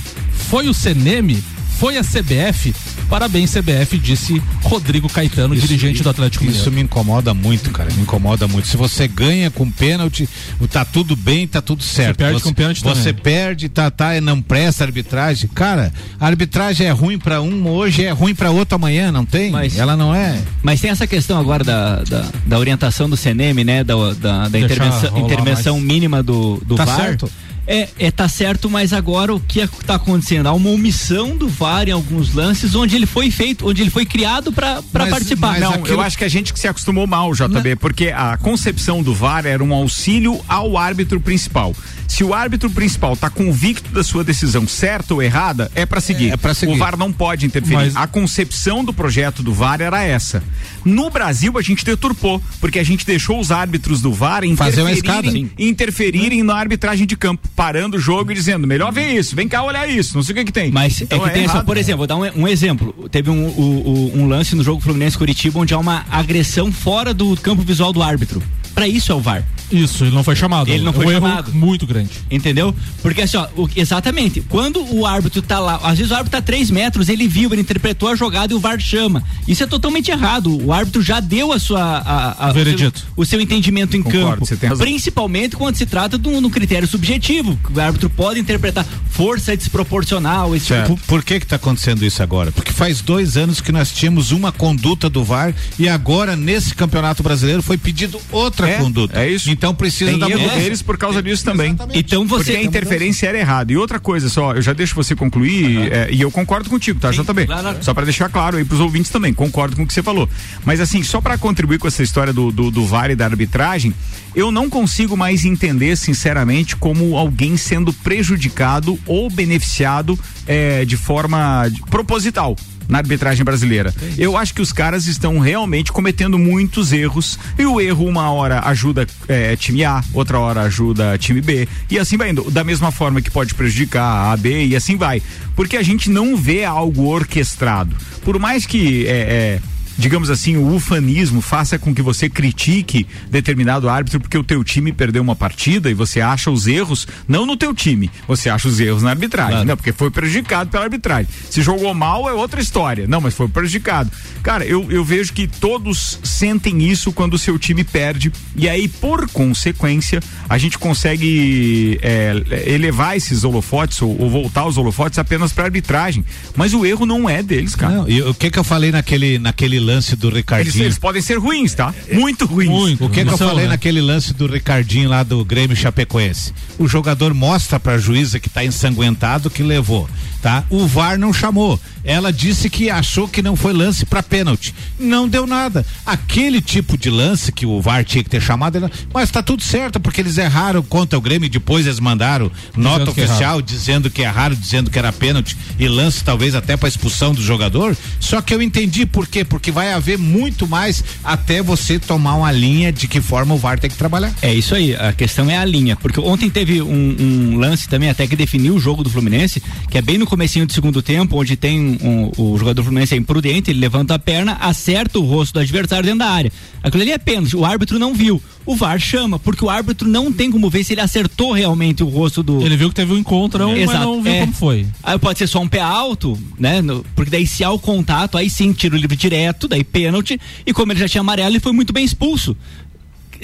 [0.48, 1.42] foi o Seneme,
[1.82, 2.72] foi a CBF.
[3.10, 6.72] Parabéns, CBF, disse Rodrigo Caetano, dirigente do Atlético Isso Mineiro.
[6.76, 7.90] me incomoda muito, cara.
[7.92, 8.68] Me incomoda muito.
[8.68, 10.28] Se você ganha com pênalti,
[10.70, 12.18] tá tudo bem, tá tudo certo.
[12.18, 13.22] perde você, com pênalti Você também.
[13.24, 15.50] perde, tá, tá, não presta arbitragem.
[15.52, 19.50] Cara, a arbitragem é ruim pra um hoje, é ruim pra outro amanhã, não tem?
[19.50, 20.40] Mas- Ela não é.
[20.62, 23.82] Mas tem essa questão agora da, da, da orientação do CNM, né?
[23.82, 25.86] Da, da, da intervenção, intervenção mais.
[25.88, 26.96] mínima do, do Tá VAR.
[27.00, 27.28] certo.
[27.66, 30.48] É, é, tá certo, mas agora o que está acontecendo?
[30.48, 34.04] Há uma omissão do VAR em alguns lances onde ele foi feito, onde ele foi
[34.04, 35.60] criado para participar.
[35.60, 35.88] Não, aquilo...
[35.88, 37.76] eu acho que a gente que se acostumou mal, JB, Não.
[37.76, 41.74] porque a concepção do VAR era um auxílio ao árbitro principal.
[42.08, 46.30] Se o árbitro principal está convicto da sua decisão certa ou errada, é para seguir.
[46.30, 46.74] É, é seguir.
[46.74, 47.76] O VAR não pode interferir.
[47.76, 47.96] Mas...
[47.96, 50.42] A concepção do projeto do VAR era essa.
[50.84, 56.42] No Brasil a gente deturpou, porque a gente deixou os árbitros do VAR interferirem, interferirem
[56.42, 59.88] na arbitragem de campo, parando o jogo e dizendo, melhor ver isso, vem cá olhar
[59.88, 60.70] isso, não sei o que que tem.
[60.70, 62.94] Mas então, é que é tem errado, por exemplo, vou dar um, um exemplo.
[63.10, 67.36] Teve um, um, um, lance no jogo Fluminense Curitiba onde há uma agressão fora do
[67.36, 68.42] campo visual do árbitro.
[68.74, 69.44] Para isso é o VAR.
[69.70, 70.70] Isso, ele não foi chamado.
[70.70, 71.52] Ele não foi um chamado.
[71.52, 72.10] muito grande.
[72.30, 72.74] Entendeu?
[73.00, 76.38] Porque assim, ó, o, exatamente, quando o árbitro tá lá, às vezes o árbitro tá
[76.38, 79.24] a 3 metros, ele viu, ele interpretou a jogada e o VAR chama.
[79.48, 80.62] Isso é totalmente errado.
[80.62, 81.80] O árbitro já deu a sua.
[81.80, 82.98] A, a, o, veredito.
[82.98, 84.76] Seu, o seu entendimento em Concordo, campo.
[84.76, 87.58] Principalmente quando se trata de um critério subjetivo.
[87.74, 90.54] O árbitro pode interpretar força desproporcional.
[90.54, 90.96] Esse tipo.
[90.96, 92.52] por, por que que tá acontecendo isso agora?
[92.52, 97.22] Porque faz dois anos que nós tínhamos uma conduta do VAR e agora, nesse campeonato
[97.22, 99.20] brasileiro, foi pedido outra é, conduta.
[99.20, 99.50] É isso.
[99.50, 100.56] Então precisa Tem da mudança.
[100.56, 101.68] deles por causa disso também.
[101.68, 101.98] Exatamente.
[101.98, 102.52] Então você.
[102.52, 103.72] Porque a interferência era errada.
[103.72, 105.84] E outra coisa só, eu já deixo você concluir, uhum.
[105.84, 107.46] é, e eu concordo contigo, tá, Sim, JB?
[107.46, 107.78] Claro.
[107.80, 110.28] Só para deixar claro aí pros ouvintes também, concordo com o que você falou.
[110.64, 113.94] Mas assim, só para contribuir com essa história do, do, do VAR e da arbitragem,
[114.34, 121.70] eu não consigo mais entender, sinceramente, como alguém sendo prejudicado ou beneficiado é, de forma
[121.90, 122.56] proposital
[122.88, 123.94] na arbitragem brasileira.
[124.18, 128.60] Eu acho que os caras estão realmente cometendo muitos erros e o erro uma hora
[128.66, 132.50] ajuda é, time A, outra hora ajuda time B e assim vai indo.
[132.50, 135.22] Da mesma forma que pode prejudicar a A, B e assim vai.
[135.54, 137.94] Porque a gente não vê algo orquestrado.
[138.24, 139.60] Por mais que é, é
[140.02, 144.92] digamos assim, o ufanismo faça com que você critique determinado árbitro porque o teu time
[144.92, 148.80] perdeu uma partida e você acha os erros, não no teu time, você acha os
[148.80, 149.68] erros na arbitragem, claro.
[149.68, 151.28] não, porque foi prejudicado pela arbitragem.
[151.48, 154.10] Se jogou mal é outra história, não, mas foi prejudicado.
[154.42, 158.88] Cara, eu, eu vejo que todos sentem isso quando o seu time perde e aí,
[158.88, 165.52] por consequência, a gente consegue é, elevar esses holofotes ou, ou, voltar os holofotes apenas
[165.52, 166.24] para arbitragem,
[166.56, 167.94] mas o erro não é deles, cara.
[167.94, 170.72] Não, e o que que eu falei naquele, naquele lance do Ricardinho.
[170.72, 171.94] Eles, eles podem ser ruins, tá?
[172.12, 172.68] Muito ruins.
[172.68, 173.04] Muito.
[173.04, 173.70] O que, que eu falei né?
[173.70, 176.52] naquele lance do Ricardinho lá do Grêmio Chapecoense?
[176.78, 180.08] O jogador mostra pra juíza que tá ensanguentado que levou,
[180.40, 180.64] tá?
[180.70, 181.78] O VAR não chamou.
[182.04, 184.74] Ela disse que achou que não foi lance para pênalti.
[184.98, 185.86] Não deu nada.
[186.04, 190.00] Aquele tipo de lance que o VAR tinha que ter chamado, mas tá tudo certo,
[190.00, 194.10] porque eles erraram contra o Grêmio e depois eles mandaram nota dizendo oficial que dizendo
[194.10, 197.96] que erraram, dizendo que era pênalti e lance talvez até para expulsão do jogador.
[198.18, 199.44] Só que eu entendi por quê?
[199.44, 203.78] Porque vai haver muito mais até você tomar uma linha de que forma o VAR
[203.78, 204.32] tem que trabalhar.
[204.42, 208.10] É isso aí, a questão é a linha, porque ontem teve um, um lance também
[208.10, 211.40] até que definiu o jogo do Fluminense, que é bem no comecinho do segundo tempo,
[211.40, 215.54] onde tem um, o jogador Fluminense é imprudente, ele levanta a perna, acerta o rosto
[215.54, 216.52] do adversário dentro da área.
[216.82, 218.42] Aquilo ali é pênalti, o árbitro não viu.
[218.64, 222.08] O VAR chama, porque o árbitro não tem como ver se ele acertou realmente o
[222.08, 222.62] rosto do.
[222.62, 223.86] Ele viu que teve um encontro, é.
[223.86, 224.40] mas não viu é.
[224.40, 224.86] como foi.
[225.02, 226.80] Aí pode ser só um pé alto, né?
[226.80, 230.40] No, porque daí se há o contato, aí sim tira o livre direto, daí pênalti.
[230.66, 232.56] E como ele já tinha amarelo, ele foi muito bem expulso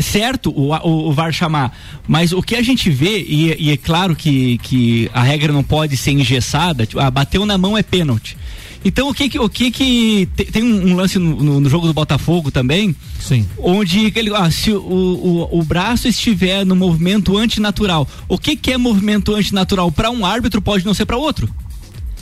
[0.00, 1.76] certo o, o, o, VAR chamar,
[2.07, 5.62] mas o que a gente vê, e, e, é claro que, que a regra não
[5.62, 8.37] pode ser engessada, tipo, ah, bateu na mão é pênalti.
[8.85, 12.50] Então o que que, o que, que tem um, lance no, no, jogo do Botafogo
[12.50, 13.46] também, Sim.
[13.59, 18.72] onde ele, ah, se o, o, o braço estiver no movimento antinatural, o que que
[18.72, 21.52] é movimento antinatural para um árbitro pode não ser para outro?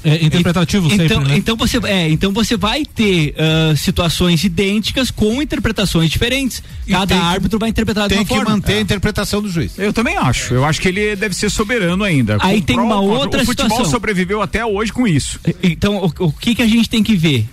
[0.09, 1.37] É interpretativo então, sempre, né?
[1.37, 6.63] Então você, é, então você vai ter uh, situações idênticas com interpretações diferentes.
[6.89, 8.45] Cada árbitro vai interpretar de uma forma.
[8.45, 8.79] Tem que manter é.
[8.79, 9.77] a interpretação do juiz.
[9.77, 10.55] Eu também acho.
[10.55, 12.39] Eu acho que ele deve ser soberano ainda.
[12.41, 13.91] Aí com tem uma outra o futebol situação.
[13.91, 15.41] sobreviveu até hoje com isso.
[15.61, 17.49] Então, o, o que que a gente tem que ver?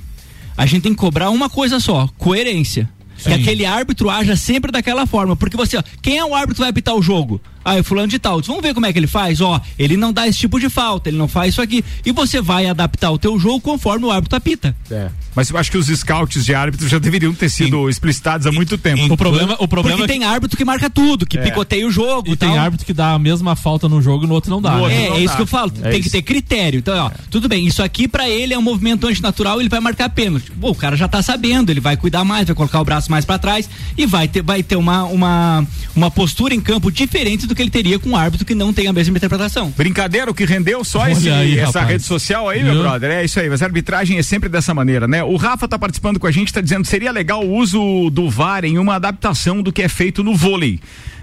[0.55, 2.87] A gente tem que cobrar uma coisa só, coerência.
[3.17, 3.29] Sim.
[3.29, 5.35] Que aquele árbitro haja sempre daquela forma.
[5.35, 7.41] Porque você, ó, quem é o árbitro que vai apitar o jogo?
[7.63, 8.41] Ah, é fulano de tal.
[8.41, 9.41] Vamos ver como é que ele faz?
[9.41, 11.83] Ó, ele não dá esse tipo de falta, ele não faz isso aqui.
[12.05, 14.75] E você vai adaptar o teu jogo conforme o árbitro apita.
[14.91, 15.09] É.
[15.35, 18.77] Mas eu acho que os scouts de árbitros já deveriam ter sido explicitados há muito
[18.77, 19.13] tempo.
[19.13, 21.41] O problema, o problema Porque é tem árbitro que marca tudo, que é.
[21.41, 22.31] picoteia o jogo.
[22.31, 24.75] E, tem árbitro que dá a mesma falta num jogo e no outro não dá.
[24.75, 24.93] Né?
[24.93, 25.71] É, é isso que eu falo.
[25.81, 26.09] É tem isso.
[26.09, 26.77] que ter critério.
[26.77, 27.13] Então, ó, é.
[27.31, 30.51] tudo bem, isso aqui para ele é um movimento antinatural, ele vai marcar pênalti.
[30.51, 33.25] Pô, o cara já tá sabendo, ele vai cuidar mais, vai colocar o braço mais
[33.25, 37.52] para trás e vai ter, vai ter uma, uma, uma postura em campo diferente do
[37.55, 39.73] que ele teria com um árbitro que não tem a mesma interpretação.
[39.75, 41.87] Brincadeira, o que rendeu só esse, aí, essa rapaz.
[41.87, 43.11] rede social aí, meu brother.
[43.11, 45.23] É isso aí, mas a arbitragem é sempre dessa maneira, né?
[45.23, 48.29] O Rafa tá participando com a gente, tá dizendo que seria legal o uso do
[48.29, 50.79] VAR em uma adaptação do que é feito no vôlei.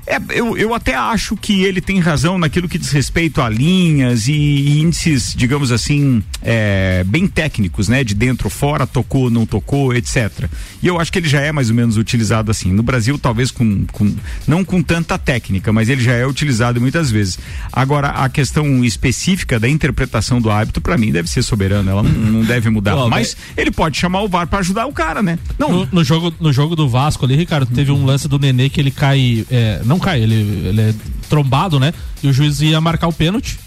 [0.06, 4.28] É, eu, eu até acho que ele tem razão naquilo que diz respeito a linhas
[4.28, 8.02] e, e índices, digamos assim, é, bem técnicos, né?
[8.02, 10.48] De dentro, fora, tocou, não tocou, etc.
[10.82, 12.72] E eu acho que ele já é mais ou menos utilizado assim.
[12.72, 14.12] No Brasil, talvez com, com
[14.46, 17.38] não com tanta técnica, mas ele já é utilizado muitas vezes.
[17.72, 21.90] Agora, a questão específica da interpretação do hábito, para mim, deve ser soberana.
[21.90, 22.96] Ela não, não deve mudar.
[23.08, 25.38] Mas ele pode chamar o VAR para ajudar o cara, né?
[25.58, 28.68] Não, No, no jogo, no jogo do Vasco ali, Ricardo, teve um lance do Nenê
[28.68, 29.44] que ele cai.
[29.50, 30.34] é, não cai, ele,
[30.68, 30.94] ele é
[31.28, 31.92] trombado, né?
[32.22, 33.58] E o juiz ia marcar o pênalti.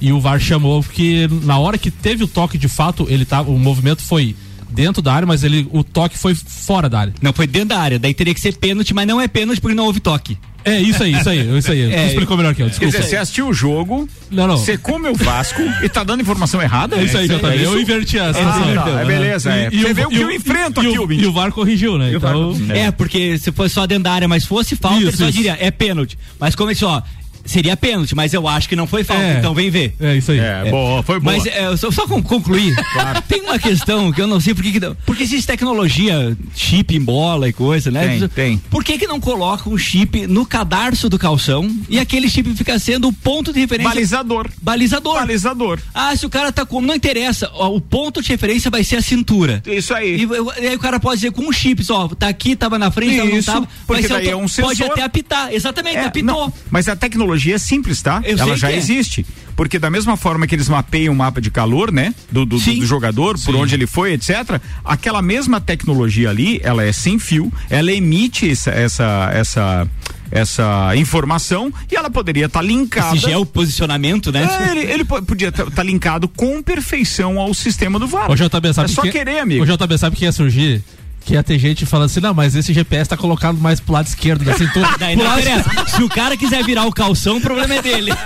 [0.00, 3.50] E o VAR chamou, porque na hora que teve o toque de fato, ele tava,
[3.50, 4.36] o movimento foi
[4.70, 7.14] dentro da área, mas ele, o toque foi fora da área.
[7.20, 7.98] Não, foi dentro da área.
[7.98, 10.38] Daí teria que ser pênalti, mas não é pênalti porque não houve toque.
[10.64, 11.82] É isso aí, isso aí, isso aí.
[11.92, 12.96] É, explicou melhor que eu, Quer desculpa.
[12.96, 14.56] dizer, você assistiu o jogo, Não, não.
[14.56, 16.96] você come o Vasco e tá dando informação errada?
[16.96, 17.62] É isso aí, JB.
[17.62, 18.74] Eu inverti a Ah, situação.
[18.74, 19.68] tá, é beleza, é.
[19.70, 21.12] E- e Você vê o que eu enfrento e aqui, o-.
[21.12, 22.10] E o VAR corrigiu, né?
[22.12, 24.98] E o VAR- Então, É, porque se fosse só dentro da área, mas fosse falta,
[24.98, 25.32] Isso, ele só isso.
[25.36, 26.16] diria, é pênalti.
[26.40, 27.02] Mas como é só,
[27.44, 29.38] seria pênalti, mas eu acho que não foi falta, É.
[29.38, 29.94] então vem ver.
[30.00, 30.38] É isso aí.
[30.38, 31.34] É, boa, foi boa.
[31.36, 32.74] Mas é, só, só con- concluir,
[33.28, 36.94] tem uma questão que eu não sei por que, que não- porque existe tecnologia, chip
[36.94, 38.18] em bola e coisa, né?
[38.18, 38.58] Tem, tem.
[38.70, 42.78] Por que que não coloca um chip no cadarço do calção e aquele chip fica
[42.78, 43.90] sendo o ponto de referência?
[43.92, 44.48] Balizador.
[44.62, 45.14] Balizador.
[45.20, 45.78] Balizador.
[45.92, 48.96] Ah, se o cara tá com, não interessa, ó, o ponto de referência vai ser
[48.96, 49.62] a cintura.
[49.66, 50.16] Isso aí.
[50.16, 52.78] E, eu- e aí o cara pode dizer com um chip, ó, tá aqui, tava
[52.78, 53.68] na frente, ela não Isso, tava.
[53.86, 54.70] porque daí é um sensor.
[54.76, 56.34] Pode até apitar, exatamente, É, apitou.
[56.46, 58.20] não, mas a tecnologia é simples, tá?
[58.24, 58.76] Eu Ela já é.
[58.76, 59.24] existe.
[59.56, 62.12] Porque da mesma forma que eles mapeiam o mapa de calor, né?
[62.30, 64.60] Do, do, do jogador, por onde ele foi, etc.
[64.84, 69.88] Aquela mesma tecnologia ali, ela é sem fio, ela emite essa, essa, essa,
[70.30, 73.16] essa informação e ela poderia estar linkada.
[73.16, 74.48] Esse geoposicionamento, né?
[74.66, 78.30] É, ele, ele po- podia estar linkado com perfeição ao sistema do VAR.
[78.30, 79.62] O JB sabe é só que, querer, amigo.
[79.62, 80.82] O JB sabe que ia surgir?
[81.24, 84.06] Que ia ter gente falando assim, não, mas esse GPS tá colocado mais pro lado
[84.06, 84.86] esquerdo da cintura.
[85.00, 85.70] Daí não interessa.
[85.88, 88.12] Se o cara quiser virar o calção, o problema é dele.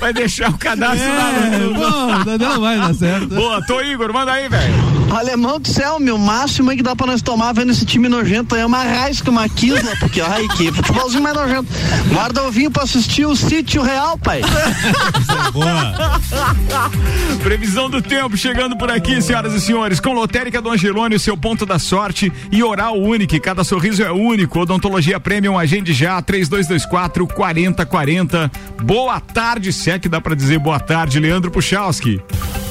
[0.00, 3.28] Vai deixar o cadastro lá É, no- pô, não vai dar certo.
[3.28, 4.74] Boa, tô Igor, manda aí, velho.
[5.16, 8.54] Alemão do céu, meu máximo aí que dá pra nós tomar vendo esse time nojento
[8.54, 11.68] aí é uma Raisca, uma Kisla, porque ai que futebolzinho mais nojento.
[12.12, 14.40] Guarda o vinho pra assistir o Sítio Real, pai.
[17.42, 21.36] Previsão do tempo chegando por aqui, senhoras e senhores, com Lotérica do Angelone, o seu
[21.36, 24.60] ponto da sorte e Oral Unique, cada sorriso é único.
[24.60, 28.50] Odontologia Premium, agende já, 3224 4040.
[28.82, 32.20] Boa tarde, se é que dá pra dizer boa tarde, Leandro Puchalski.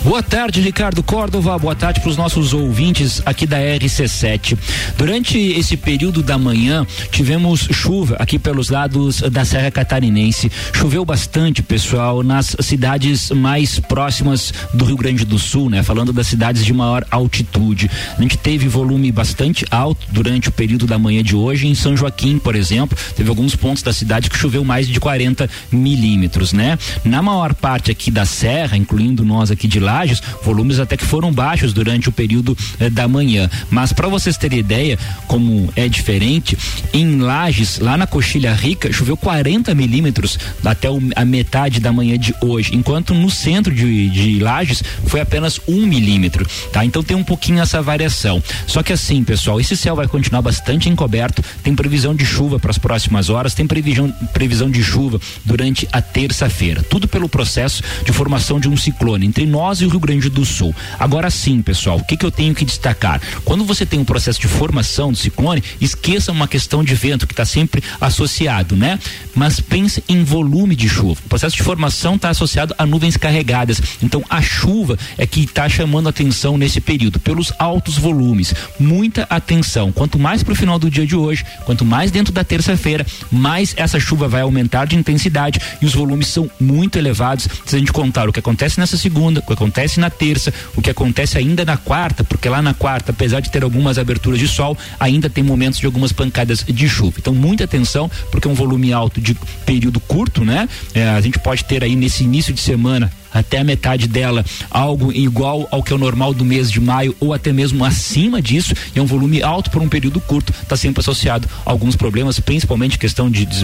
[0.03, 1.59] Boa tarde, Ricardo Córdova.
[1.59, 4.57] Boa tarde para os nossos ouvintes aqui da RC7.
[4.97, 10.49] Durante esse período da manhã, tivemos chuva aqui pelos lados da Serra Catarinense.
[10.73, 15.83] Choveu bastante, pessoal, nas cidades mais próximas do Rio Grande do Sul, né?
[15.83, 17.88] Falando das cidades de maior altitude.
[18.17, 21.67] A gente teve volume bastante alto durante o período da manhã de hoje.
[21.67, 25.49] Em São Joaquim, por exemplo, teve alguns pontos da cidade que choveu mais de 40
[25.71, 26.77] milímetros, né?
[27.03, 31.31] Na maior parte aqui da Serra, incluindo nós aqui de Lages, volumes até que foram
[31.31, 33.49] baixos durante o período eh, da manhã.
[33.69, 36.57] Mas para vocês terem ideia como é diferente,
[36.93, 42.17] em Lages, lá na Coxilha Rica, choveu 40 milímetros até o- a metade da manhã
[42.17, 46.85] de hoje, enquanto no centro de, de Lages foi apenas um milímetro, tá?
[46.85, 48.41] Então tem um pouquinho essa variação.
[48.67, 52.71] Só que assim, pessoal, esse céu vai continuar bastante encoberto, tem previsão de chuva para
[52.71, 56.84] as próximas horas, tem previsão, previsão de chuva durante a terça-feira.
[56.84, 60.45] Tudo pelo processo de formação de um ciclone entre nós e o Rio Grande do
[60.45, 60.75] Sul.
[60.99, 63.21] Agora sim, pessoal, o que, que eu tenho que destacar?
[63.45, 67.34] Quando você tem um processo de formação do ciclone, esqueça uma questão de vento que
[67.34, 68.99] está sempre associado, né?
[69.36, 71.19] Mas pense em volume de chuva.
[71.25, 73.82] O processo de formação está associado a nuvens carregadas.
[74.01, 78.53] Então a chuva é que está chamando atenção nesse período, pelos altos volumes.
[78.80, 79.91] Muita atenção.
[79.91, 83.74] Quanto mais para o final do dia de hoje, quanto mais dentro da terça-feira, mais
[83.78, 87.47] essa chuva vai aumentar de intensidade e os volumes são muito elevados.
[87.65, 90.82] Se a gente contar o que acontece nessa segunda, o que acontece na terça, o
[90.82, 94.47] que acontece ainda na quarta, porque lá na quarta, apesar de ter algumas aberturas de
[94.47, 97.17] sol, ainda tem momentos de algumas pancadas de chuva.
[97.20, 100.67] Então, muita atenção, porque é um volume alto de período curto, né?
[100.93, 105.11] É, a gente pode ter aí nesse início de semana até a metade dela algo
[105.11, 108.73] igual ao que é o normal do mês de maio ou até mesmo acima disso
[108.95, 112.39] e é um volume alto por um período curto está sempre associado a alguns problemas
[112.39, 113.63] principalmente questão de des-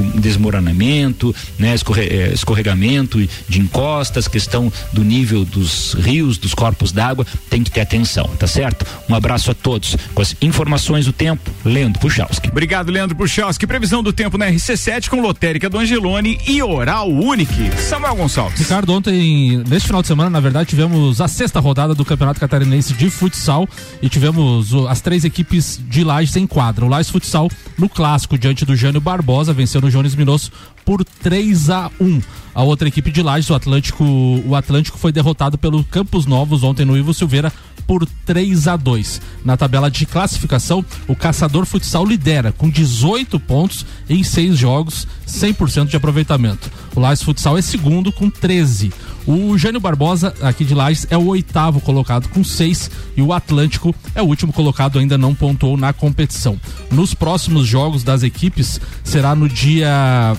[0.49, 7.25] desmoronamento né escorre- eh, escorregamento de encostas questão do nível dos rios dos corpos d'água
[7.49, 11.49] tem que ter atenção tá certo um abraço a todos com as informações do tempo
[11.63, 13.67] Leandro Puchalski Obrigado, Leandro Puchalski.
[13.67, 17.69] Previsão do tempo na RC7 com Lotérica do Angelone e Oral Unique.
[17.77, 18.59] Samuel Gonçalves.
[18.59, 22.93] Ricardo, ontem Neste final de semana, na verdade, tivemos a sexta rodada do Campeonato Catarinense
[22.93, 23.67] de Futsal
[24.01, 26.85] e tivemos as três equipes de Lages em quadra.
[26.85, 30.51] O Lages Futsal no clássico diante do Jânio Barbosa, vencendo o Jones Minosso
[30.83, 32.21] por 3 a 1.
[32.55, 36.85] A outra equipe de Lages, o Atlântico, o Atlântico foi derrotado pelo Campos Novos ontem
[36.85, 37.51] no Ivo Silveira
[37.85, 39.21] por 3 a 2.
[39.43, 45.87] Na tabela de classificação, o Caçador Futsal lidera com 18 pontos em seis jogos, 100%
[45.87, 46.71] de aproveitamento.
[46.95, 48.93] O Lages Futsal é segundo com 13.
[49.27, 53.93] O Jânio Barbosa, aqui de Lages, é o oitavo colocado com seis e o Atlântico
[54.15, 56.57] é o último colocado, ainda não pontuou na competição.
[56.89, 60.37] Nos próximos jogos das equipes, será no dia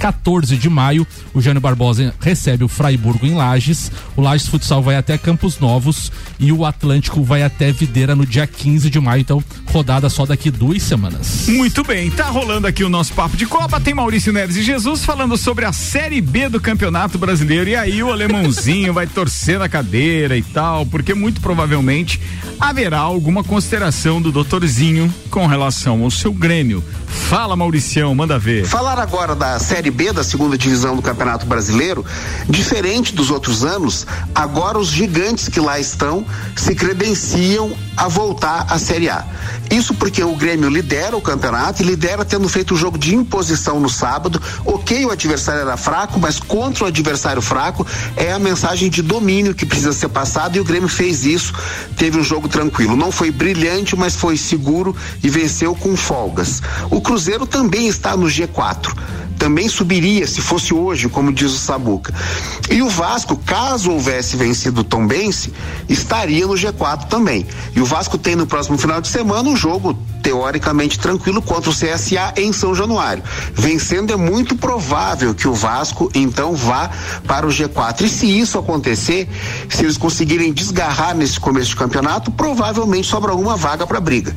[0.00, 4.96] 14 de maio, o Jânio Barbosa recebe o Fraiburgo em Lages, o Lages Futsal vai
[4.96, 9.44] até Campos Novos e o Atlântico vai até Videira no dia 15 de maio, então
[9.66, 11.46] rodada só daqui duas semanas.
[11.48, 13.78] Muito bem, tá rolando aqui o nosso papo de Copa.
[13.78, 17.68] Tem Maurício Neves e Jesus falando sobre a Série B do Campeonato Brasileiro.
[17.68, 22.18] E aí o alemãozinho vai torcer na cadeira e tal, porque muito provavelmente
[22.58, 26.82] haverá alguma consideração do doutorzinho com relação ao seu Grêmio.
[27.10, 28.64] Fala, Mauricião, manda ver.
[28.64, 32.04] Falar agora da Série B da segunda divisão do Campeonato Brasileiro,
[32.48, 36.24] diferente dos outros anos, agora os gigantes que lá estão
[36.56, 39.24] se credenciam a voltar à Série A.
[39.70, 43.78] Isso porque o Grêmio lidera o campeonato e lidera tendo feito o jogo de imposição
[43.78, 44.40] no sábado.
[44.64, 47.86] Ok, o adversário era fraco, mas contra o adversário fraco
[48.16, 51.52] é a mensagem de domínio que precisa ser passada e o Grêmio fez isso.
[51.96, 52.96] Teve um jogo tranquilo.
[52.96, 56.62] Não foi brilhante, mas foi seguro e venceu com folgas.
[56.90, 58.94] O Cruzeiro também está no G4
[59.40, 62.12] também subiria se fosse hoje, como diz o Sabuca.
[62.70, 65.50] E o Vasco, caso houvesse vencido o Tombense,
[65.88, 67.46] estaria no G4 também.
[67.74, 71.72] E o Vasco tem no próximo final de semana um jogo teoricamente tranquilo contra o
[71.72, 73.22] CSA em São Januário.
[73.54, 76.90] Vencendo é muito provável que o Vasco então vá
[77.26, 78.02] para o G4.
[78.02, 79.26] E se isso acontecer,
[79.70, 84.36] se eles conseguirem desgarrar nesse começo de campeonato, provavelmente sobra alguma vaga para briga.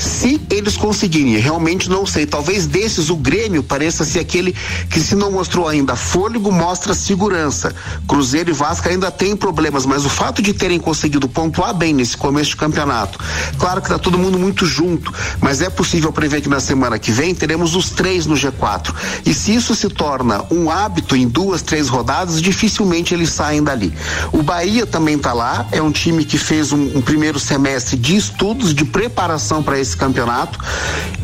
[0.00, 4.56] Se eles conseguirem, realmente não sei, talvez desses o Grêmio pareça ser aquele
[4.88, 7.74] que se não mostrou ainda fôlego, mostra segurança.
[8.08, 12.16] Cruzeiro e Vasco ainda têm problemas, mas o fato de terem conseguido pontuar bem nesse
[12.16, 13.18] começo de campeonato,
[13.58, 17.12] claro que tá todo mundo muito junto, mas é possível prever que na semana que
[17.12, 18.94] vem teremos os três no G4.
[19.26, 23.92] E se isso se torna um hábito em duas, três rodadas, dificilmente eles saem dali.
[24.32, 28.16] O Bahia também tá lá, é um time que fez um, um primeiro semestre de
[28.16, 30.58] estudos, de preparação para esse campeonato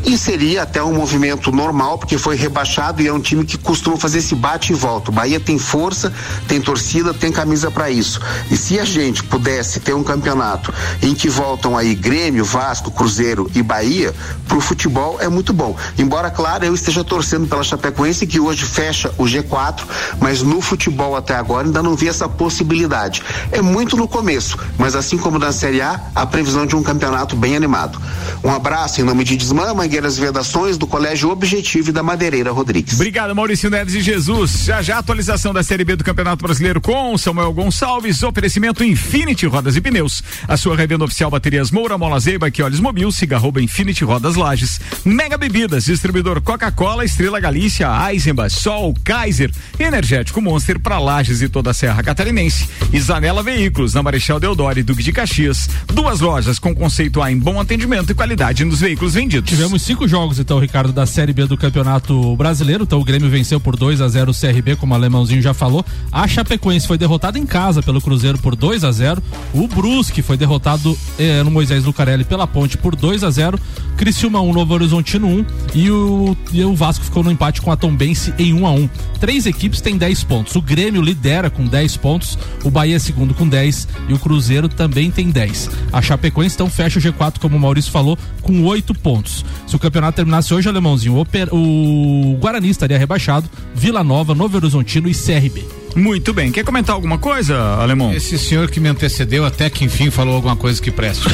[0.05, 3.97] e seria até um movimento normal porque foi rebaixado e é um time que costuma
[3.97, 5.11] fazer esse bate e volta.
[5.11, 6.13] O Bahia tem força,
[6.47, 8.21] tem torcida, tem camisa para isso.
[8.49, 13.51] E se a gente pudesse ter um campeonato em que voltam aí Grêmio, Vasco, Cruzeiro
[13.53, 14.13] e Bahia,
[14.47, 15.75] pro futebol é muito bom.
[15.97, 19.81] Embora claro, eu esteja torcendo pela Chapecoense que hoje fecha o G4,
[20.21, 23.23] mas no futebol até agora ainda não vi essa possibilidade.
[23.51, 27.35] É muito no começo, mas assim como na Série A, a previsão de um campeonato
[27.35, 27.99] bem animado.
[28.43, 32.95] Um abraço em nome de Desmã, Mangueiras Vedações, do Colégio Objetivo e da Madeireira Rodrigues.
[32.95, 34.63] Obrigado, Maurício Neves e Jesus.
[34.65, 39.75] Já já atualização da Série B do Campeonato Brasileiro com Samuel Gonçalves, oferecimento Infinity Rodas
[39.75, 40.23] e Pneus.
[40.47, 44.81] A sua revenda oficial Baterias Moura, Mola Zeiba, olhos mobil, siga arroba Infinity Rodas Lages.
[45.05, 51.71] Mega Bebidas, distribuidor Coca-Cola, Estrela Galícia, Eisenbach, Sol, Kaiser, Energético Monster para Lages e toda
[51.71, 52.67] a Serra Catarinense.
[52.99, 55.69] Zanela Veículos, na Marechal Deodoro e Duque de Caxias.
[55.93, 59.49] Duas lojas com conceito A em bom atendimento e qualidade nos veículos vendidos.
[59.49, 62.83] Tivemos cinco jogos, então, Ricardo, da Série B do Campeonato Brasileiro.
[62.83, 65.85] Então, o Grêmio venceu por 2 a 0 o CRB, como o Alemãozinho já falou.
[66.11, 69.21] A Chapecoense foi derrotada em casa pelo Cruzeiro por 2 a 0
[69.53, 73.59] O Brusque foi derrotado eh, no Moisés Lucarelli pela Ponte por 2 a 0
[73.97, 77.75] Criciúma 1, Novo Horizontino 1 e o, e o Vasco ficou no empate com a
[77.75, 78.89] Tombense em 1 a 1
[79.19, 80.55] Três equipes têm 10 pontos.
[80.55, 84.69] O Grêmio lidera com 10 pontos, o Bahia é segundo com 10 e o Cruzeiro
[84.69, 85.69] também tem 10.
[85.91, 89.45] A Chapecoense então fecha o G4, como o Maurício falou, com oito pontos.
[89.65, 95.13] Se o campeonato terminasse hoje, alemãozinho, o, Guarani estaria rebaixado, Vila Nova, Novo Horizontino e
[95.13, 95.65] CRB.
[95.97, 96.51] Muito bem.
[96.51, 98.13] Quer comentar alguma coisa, Alemão?
[98.13, 101.27] Esse senhor que me antecedeu até que enfim falou alguma coisa que preste.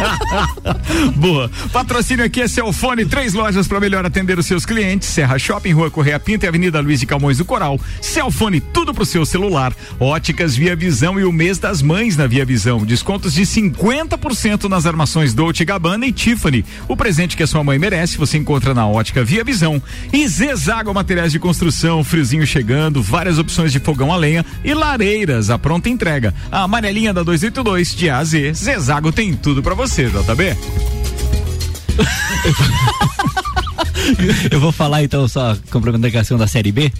[1.16, 1.50] Boa.
[1.70, 5.08] Patrocínio aqui é Celfone, três lojas para melhor atender os seus clientes.
[5.08, 7.78] Serra Shopping, Rua Correia Pinta e Avenida Luiz de Camões do Coral.
[8.00, 9.74] Celfone, tudo pro seu celular.
[10.00, 12.86] Óticas Via Visão e o mês das mães na Via Visão.
[12.86, 16.64] Descontos de 50% nas armações Dolce Gabbana e Tiffany.
[16.88, 19.82] O presente que a sua mãe merece, você encontra na Ótica Via Visão.
[20.10, 25.50] E Zezago Materiais de Construção, friozinho chegando, várias opções de fogão a lenha e lareiras
[25.50, 26.32] à pronta entrega.
[26.50, 28.52] A amarelinha da 282 de A a Z.
[28.54, 30.56] Zezago tem tudo para você, JB.
[34.50, 36.92] Eu vou falar então só complementando a questão da Série B,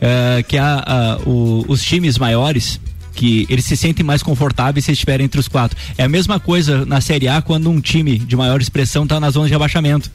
[0.00, 2.80] eh, que a, a- o- os times maiores
[3.14, 5.76] que eles se sentem mais confortáveis se estiverem entre os quatro.
[5.98, 9.30] É a mesma coisa na Série A quando um time de maior expressão está na
[9.30, 10.10] zona de rebaixamento.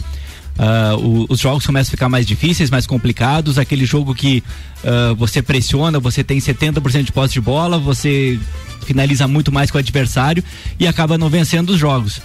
[1.02, 3.58] O- os jogos começam a ficar mais difíceis, mais complicados.
[3.58, 4.44] Aquele jogo que
[4.84, 8.40] ah, você pressiona, você tem 70% de posse de bola, você
[8.86, 10.44] finaliza muito mais com o adversário
[10.80, 12.22] e acaba não vencendo os jogos.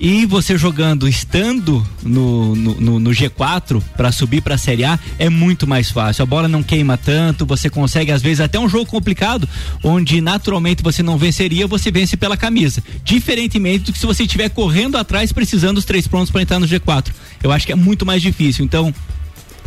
[0.00, 4.96] E você jogando, estando no, no, no- no G4 para subir para a Série A
[5.18, 6.22] é muito mais fácil.
[6.22, 9.48] A bola não queima tanto, você consegue às vezes até um jogo complicado,
[9.82, 12.80] onde naturalmente você não venceria, você vence pela camisa.
[13.04, 16.66] Diferentemente do que se você estiver correndo atrás precisando dos três pontos para entrar no
[16.66, 17.08] G4.
[17.42, 18.64] Eu acho que é muito mais difícil.
[18.64, 18.94] Então,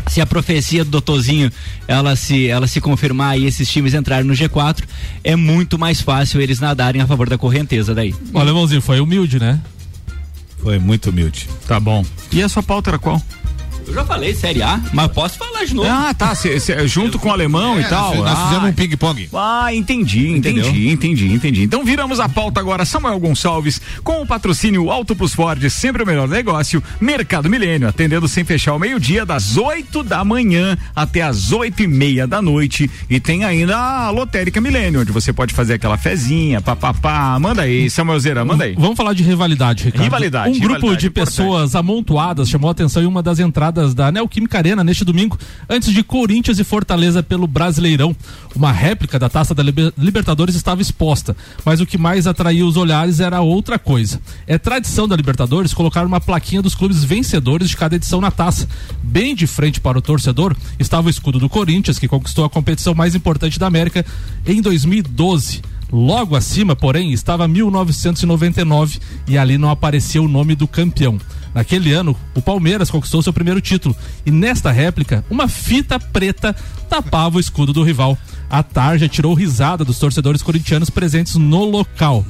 [0.07, 1.51] se a profecia do doutorzinho
[1.88, 4.84] ela se ela se confirmar e esses times entrarem no G4,
[5.25, 8.15] é muito mais fácil eles nadarem a favor da correnteza daí.
[8.34, 9.59] O alemãozinho foi humilde, né?
[10.62, 11.49] Foi muito humilde.
[11.68, 12.05] Tá bom.
[12.32, 13.22] E a sua pauta era qual?
[13.91, 15.89] Eu já falei Série A, mas posso falar de novo.
[15.89, 16.33] Ah, tá.
[16.33, 18.15] cê- cê- junto com o alemão e É, tal.
[18.15, 19.29] nós Ah, fizemos um ping-pong.
[19.33, 20.91] Ah, entendi, entendi, Entendeu?
[20.93, 21.63] entendi, entendi.
[21.63, 26.05] Então viramos a pauta agora, Samuel Gonçalves, com o patrocínio Auto Plus Ford, sempre o
[26.05, 31.51] melhor negócio, Mercado Milênio, atendendo sem fechar o meio-dia, das 8 da manhã até as
[31.51, 32.89] oito e meia da noite.
[33.09, 37.37] E tem ainda a Lotérica Milênio, onde você pode fazer aquela fezinha, papapá.
[37.39, 38.73] Manda aí, Samuel Zera, manda aí.
[38.77, 40.03] Vamos falar de rivalidade, Ricardo.
[40.03, 41.35] Rivalidade, Um grupo rivalidade, de importante.
[41.35, 45.38] pessoas amontoadas chamou a atenção em uma das entradas da Neoquímica Arena neste domingo,
[45.69, 48.15] antes de Corinthians e Fortaleza pelo Brasileirão.
[48.55, 52.77] Uma réplica da Taça da Liber- Libertadores estava exposta, mas o que mais atraía os
[52.77, 54.21] olhares era outra coisa.
[54.45, 58.67] É tradição da Libertadores colocar uma plaquinha dos clubes vencedores de cada edição na taça.
[59.01, 62.93] Bem de frente para o torcedor estava o escudo do Corinthians, que conquistou a competição
[62.93, 64.05] mais importante da América
[64.45, 65.61] em 2012.
[65.91, 71.19] Logo acima, porém, estava 1999 e ali não aparecia o nome do campeão.
[71.53, 73.95] Naquele ano, o Palmeiras conquistou seu primeiro título
[74.25, 76.55] e nesta réplica, uma fita preta
[76.89, 78.17] tapava o escudo do rival.
[78.49, 82.25] A tarja tirou risada dos torcedores corintianos presentes no local.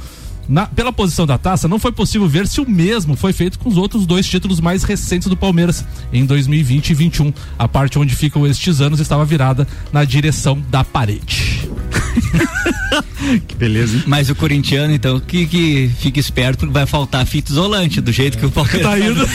[0.50, 3.70] Na- pela posição da taça, não foi possível ver se o mesmo foi feito com
[3.70, 7.32] os outros dois títulos mais recentes do Palmeiras, em 2020 e 21.
[7.58, 11.51] A parte onde ficam estes anos estava virada na direção da parede.
[13.48, 14.04] que beleza.
[14.06, 18.46] Mas o corintiano, então, que, que fique esperto, vai faltar fita isolante, do jeito que
[18.46, 19.28] o Palmeiras Tá indo.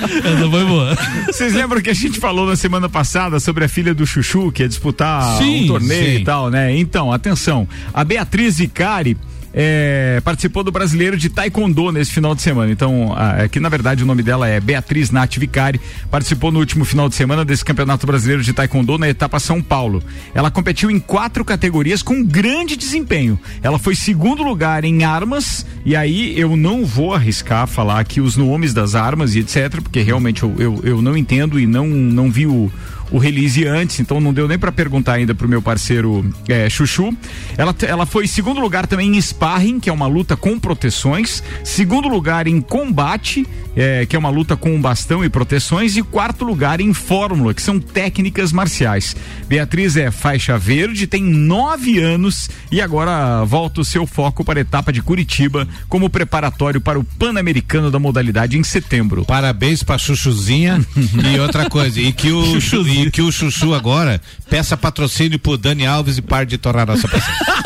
[0.00, 0.96] Essa foi boa.
[1.26, 4.62] Vocês lembram que a gente falou na semana passada sobre a filha do Chuchu, que
[4.62, 6.22] ia disputar Sim, um torneio sim.
[6.22, 6.76] e tal, né?
[6.76, 7.68] Então, atenção.
[7.92, 9.16] A Beatriz Vicari.
[9.52, 12.70] É, participou do brasileiro de Taekwondo nesse final de semana.
[12.70, 15.80] Então, aqui na verdade o nome dela é Beatriz Nath Vicari.
[16.10, 20.02] Participou no último final de semana desse Campeonato Brasileiro de Taekwondo na etapa São Paulo.
[20.34, 23.38] Ela competiu em quatro categorias com grande desempenho.
[23.62, 28.36] Ela foi segundo lugar em armas, e aí eu não vou arriscar falar aqui os
[28.36, 32.30] nomes das armas e etc, porque realmente eu, eu, eu não entendo e não, não
[32.30, 32.70] vi o,
[33.10, 37.14] o release antes, então não deu nem pra perguntar ainda pro meu parceiro é, Chuchu.
[37.56, 42.08] Ela, ela foi segundo lugar também em sparring, que é uma luta com proteções, segundo
[42.08, 43.46] lugar em combate,
[43.80, 47.54] é, que é uma luta com um bastão e proteções, e quarto lugar em fórmula,
[47.54, 49.16] que são técnicas marciais.
[49.48, 54.62] Beatriz é faixa verde, tem nove anos e agora volta o seu foco para a
[54.62, 59.24] etapa de Curitiba como preparatório para o Pan-Americano da modalidade em setembro.
[59.24, 60.84] Parabéns pra Chuchuzinha
[61.34, 64.20] e outra coisa, e que o, e que o Chuchu agora
[64.50, 67.46] peça patrocínio pro Dani Alves e pare de torrar nossa paciência.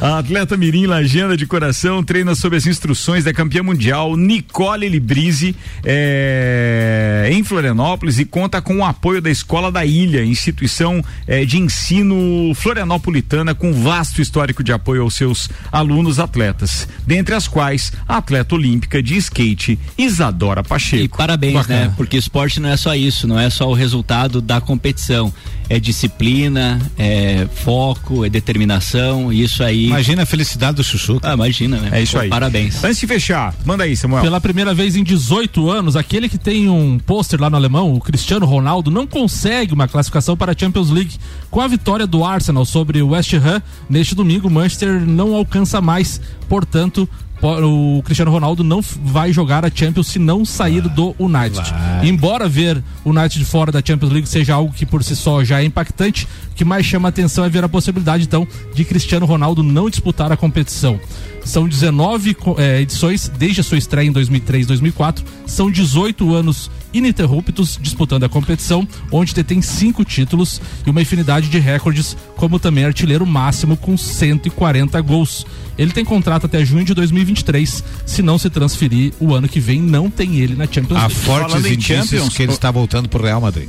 [0.00, 5.54] A atleta Mirim Lagenda de coração treina sob as instruções da campeã mundial Nicole Librise
[5.84, 11.58] é, em Florianópolis e conta com o apoio da Escola da Ilha, instituição é, de
[11.58, 18.16] ensino florianopolitana com vasto histórico de apoio aos seus alunos atletas, dentre as quais a
[18.18, 21.04] atleta olímpica de skate Isadora Pacheco.
[21.04, 21.86] E parabéns, Bacana.
[21.86, 21.94] né?
[21.96, 25.32] Porque esporte não é só isso, não é só o resultado da competição.
[25.68, 29.86] É disciplina, é foco, é determinação, e isso aí.
[29.86, 31.18] Imagina a felicidade do Chuchu.
[31.22, 31.90] Ah, imagina, né?
[31.92, 32.28] É isso Pô, aí.
[32.28, 32.82] Parabéns.
[32.84, 34.22] Antes de fechar, manda aí, Samuel.
[34.22, 38.00] Pela primeira vez em 18 anos, aquele que tem um pôster lá no alemão, o
[38.00, 41.16] Cristiano Ronaldo, não consegue uma classificação para a Champions League.
[41.50, 43.60] Com a vitória do Arsenal sobre o West Ham,
[43.90, 46.20] neste domingo, o Manchester não alcança mais.
[46.48, 51.72] Portanto, po- o Cristiano Ronaldo não vai jogar a Champions se não sair do United.
[52.02, 55.60] Embora ver o United fora da Champions League seja algo que por si só já
[55.60, 59.62] é impactante, o que mais chama atenção é ver a possibilidade, então, de Cristiano Ronaldo
[59.62, 60.98] não disputar a competição.
[61.46, 65.24] São 19 co- eh, edições desde a sua estreia em 2003 2004.
[65.46, 71.58] São 18 anos ininterruptos disputando a competição, onde detém cinco títulos e uma infinidade de
[71.58, 75.46] recordes, como também artilheiro máximo com 140 gols.
[75.78, 77.84] Ele tem contrato até junho de 2023.
[78.04, 81.14] Se não se transferir, o ano que vem não tem ele na Champions Há League.
[81.14, 83.68] fortes Falando em indícios Champions, que ele o- está voltando pro Real Madrid.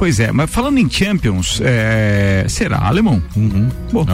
[0.00, 3.22] Pois é, mas falando em Champions, é, será alemão?
[3.92, 4.06] Bom,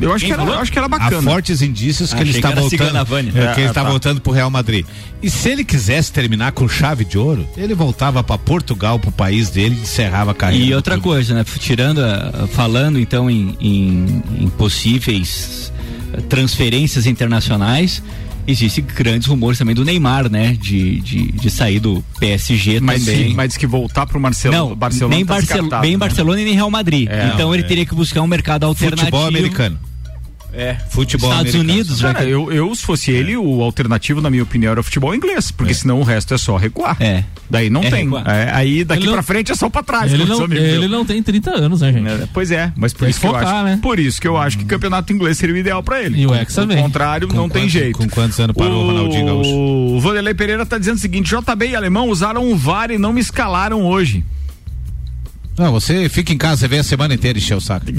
[0.00, 1.16] eu acho que, era, eu acho que era bacana.
[1.16, 2.96] Há fortes indícios que Achei ele está voltando.
[3.38, 3.88] É, É, que ele ah, está tá.
[3.88, 4.84] voltando pro Real Madrid.
[5.22, 9.48] E se ele quisesse terminar com chave de ouro, ele voltava para Portugal, pro país
[9.48, 10.64] dele, e encerrava a carreira.
[10.64, 11.08] E outra clube.
[11.08, 11.44] coisa, né?
[11.60, 15.72] Tirando, a- falando então em, em- em possíveis
[16.14, 18.02] eh, transferências internacionais,
[18.48, 20.56] existem grandes rumores também do Neymar, né?
[20.60, 23.28] De, de, de sair do PSG Mas, também.
[23.28, 25.98] que- mas diz que voltar pro Marcelo, Não, Barcelona nem, tá nem né?
[25.98, 27.08] Barcelona e nem Real Madrid.
[27.10, 27.66] É, então ele é.
[27.66, 29.06] teria que buscar um mercado alternativo.
[29.06, 29.78] Futebol americano.
[30.52, 30.76] É.
[30.88, 31.72] Futebol Estados americano.
[31.78, 34.82] Unidos, já Cara, eu, eu, se fosse ele, o alternativo, na minha opinião, era o
[34.82, 36.96] futebol inglês, porque senão o resto é só recuar.
[37.00, 37.22] É.
[37.50, 38.08] Daí não É tem.
[38.26, 40.12] É, aí daqui Ele não- pra frente é só pra trás.
[40.12, 42.08] Ele não, ele não tem 30 anos, né, gente?
[42.08, 43.64] É, Pois é, mas por Tem isso que que eu focar, acho.
[43.64, 43.78] né?
[43.82, 46.20] Por isso que eu acho que campeonato inglês seria o ideal pra ele.
[46.20, 46.82] E o Do vem.
[46.82, 47.98] contrário, Com não tem quantos- jeito.
[47.98, 49.50] Com quantos anos parou o Ronaldinho Gaúcho?
[49.54, 53.12] O Vanderlei Pereira tá dizendo o seguinte: JB e Alemão usaram o VAR e não
[53.12, 54.24] me escalaram hoje.
[55.58, 57.86] Não, você fica em casa, você vê a semana inteira encher o saco.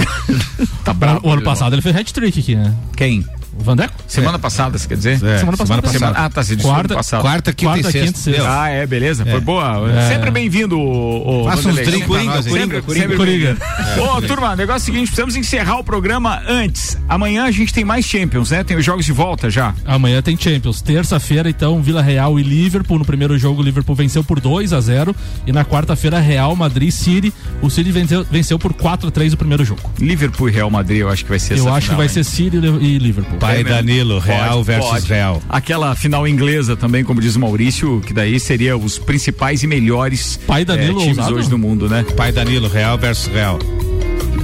[0.84, 0.94] Tá
[1.24, 2.74] O, o ano passado ele fez hat-trick aqui, né?
[2.96, 3.26] Quem?
[3.60, 3.94] Vandeco?
[4.08, 5.14] Semana passada, você quer dizer?
[5.24, 5.88] É, Semana passada.
[5.90, 7.22] Semana- Ah, tá, disse Quarta- ano passado.
[7.22, 8.08] Quarta, quinta Quarta, e sexta.
[8.08, 8.62] quinta e sexta.
[8.62, 9.26] Ah, é, beleza.
[9.26, 9.90] Foi boa.
[9.92, 10.10] É.
[10.10, 11.86] Sempre bem-vindo, o, o Faça nós aí.
[11.86, 13.58] sempre- Coringa, sempre Coringa.
[13.58, 13.60] bem-vindo.
[14.04, 16.98] Ô, turma, negócio é o seguinte, precisamos encerrar o programa antes.
[17.08, 18.64] Amanhã a gente tem mais Champions, né?
[18.64, 19.74] Tem os jogos de volta já.
[19.86, 20.82] Amanhã tem Champions.
[20.82, 22.98] Terça-feira, então, Vila Real e Liverpool.
[23.00, 26.92] No primeiro jogo, o Liverpool venceu por 2 a 0 E na quarta-feira, Real Madrid
[26.92, 27.34] City.
[27.62, 29.82] O City venceu, venceu por 4 a 3 o primeiro jogo.
[30.00, 32.08] Liverpool e Real Madrid, eu acho que vai ser Eu essa acho que final, vai
[32.08, 32.14] hein?
[32.14, 33.38] ser City e Liverpool.
[33.50, 33.70] Pai É mesmo.
[33.78, 35.08] Danilo, Real Pode, versus pode.
[35.08, 35.42] Real.
[35.50, 40.40] Aquela final inglesa também, como diz o Maurício, que daí seria os principais e melhores
[40.48, 41.36] Pai Danilo eh, times ousado?
[41.36, 42.06] hoje do mundo, né?
[42.16, 43.60] Pai Danilo, Real versus Real.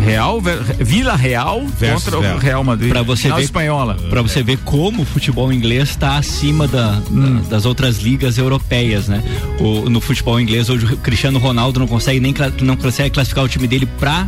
[0.04, 0.40] Real,
[0.80, 2.36] Vila Real Versus contra Real.
[2.36, 2.90] o Real Madrid.
[2.92, 3.96] Pra você final ver- espanhola.
[4.10, 7.40] Pra você ver como o futebol inglês está acima da- Hum.
[7.42, 9.24] da- das outras ligas europeias, né?
[9.60, 13.48] O- no futebol inglês, hoje o Cristiano Ronaldo não consegue nem não consegue classificar o
[13.48, 14.28] time dele pra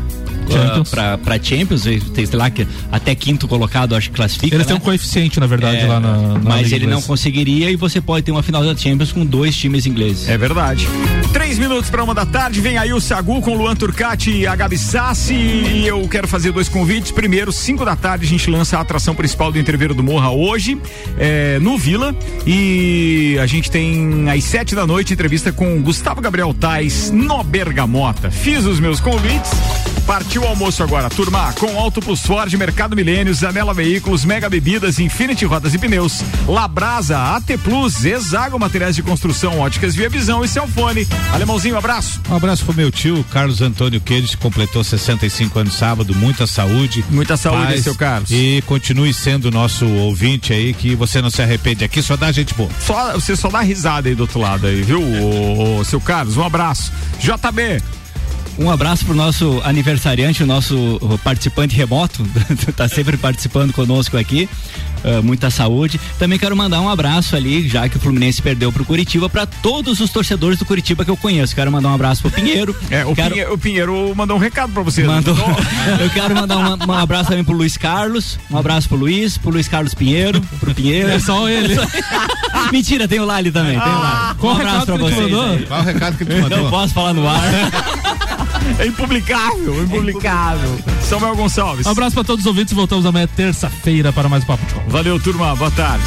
[0.51, 0.87] Champions.
[0.87, 1.83] uh, pra, pra Champions,
[2.13, 4.55] tem, sei lá, que até quinto colocado acho que classifica.
[4.55, 4.73] Eles né?
[4.73, 6.17] têm um coeficiente, na verdade, É, lá na.
[6.17, 7.07] na mas Liga ele não inglesa.
[7.07, 10.27] conseguiria e você pode ter uma final da Champions com dois times ingleses.
[10.29, 10.87] É verdade.
[11.34, 14.55] Três minutos para uma da tarde, vem aí o Sagu com Luan Turcati e a
[14.55, 15.34] Gabi Sassi.
[15.34, 17.11] E eu quero fazer dois convites.
[17.11, 20.80] Primeiro, cinco da tarde, a gente lança a atração principal do Entreveiro do Morra hoje,
[21.17, 22.15] é, no Vila.
[22.45, 28.32] E a gente tem às sete da noite entrevista com Gustavo Gabriel Tais no Bergamota.
[28.32, 29.51] Fiz os meus convites.
[30.07, 34.99] Partiu o almoço agora, turma, com Auto Plus Ford, Mercado Milênio, Zanela Veículos, Mega Bebidas,
[34.99, 40.47] Infinity Rodas e Pneus, Labrasa, AT Plus, Exago Materiais de Construção, Óticas Via Visão e
[40.47, 41.05] Celfone.
[41.32, 42.22] Alemãozinho, abraço.
[42.30, 46.15] Um abraço pro meu tio, Carlos Antônio Queiroz, que completou 65 anos sábado.
[46.15, 47.03] Muita saúde.
[47.09, 48.32] Muita saúde, paz, seu Carlos.
[48.32, 51.84] E continue sendo nosso ouvinte aí, que você não se arrepende.
[51.84, 52.70] Aqui só dá gente boa.
[52.80, 56.38] Só, você só dá risada aí do outro lado aí, viu, ô, ô, seu Carlos?
[56.38, 56.91] Um abraço.
[57.20, 57.82] JB.
[58.58, 62.26] Um abraço pro nosso aniversariante, o nosso participante remoto,
[62.76, 64.49] tá sempre participando conosco aqui.
[65.03, 65.99] Ah, muita saúde.
[66.18, 69.99] Também quero mandar um abraço ali, já que o Fluminense perdeu pro Curitiba, para todos
[69.99, 71.55] os torcedores do Curitiba que eu conheço.
[71.55, 72.76] Quero mandar um abraço pro Pinheiro.
[72.89, 73.32] É, o, quero...
[73.32, 75.03] Pinheiro, o Pinheiro mandou um recado pra você.
[75.03, 75.36] Mandou.
[75.36, 75.55] Mandou?
[75.99, 78.39] Eu quero mandar uma- um abraço também pro Luiz Carlos.
[78.49, 81.10] Um abraço pro Luiz, pro Luiz Carlos Pinheiro, pro Pinheiro.
[81.10, 81.76] É só ele.
[82.72, 83.78] Mentira, tem o Lali também.
[83.80, 84.36] Tem o Lali.
[84.39, 85.68] Qual um abraço te vocês.
[85.68, 86.58] Qual o recado que tu mandou?
[86.64, 87.41] Não posso falar no ar.
[88.80, 90.80] É impublicável, impublicável.
[91.01, 91.86] Samuel Gonçalves.
[91.86, 92.74] Um abraço pra todos os ouvintes.
[92.74, 94.89] Voltamos amanhã, terça-feira, para mais um Papo de Copa.
[94.89, 95.55] Valeu, turma.
[95.55, 96.03] Boa tarde.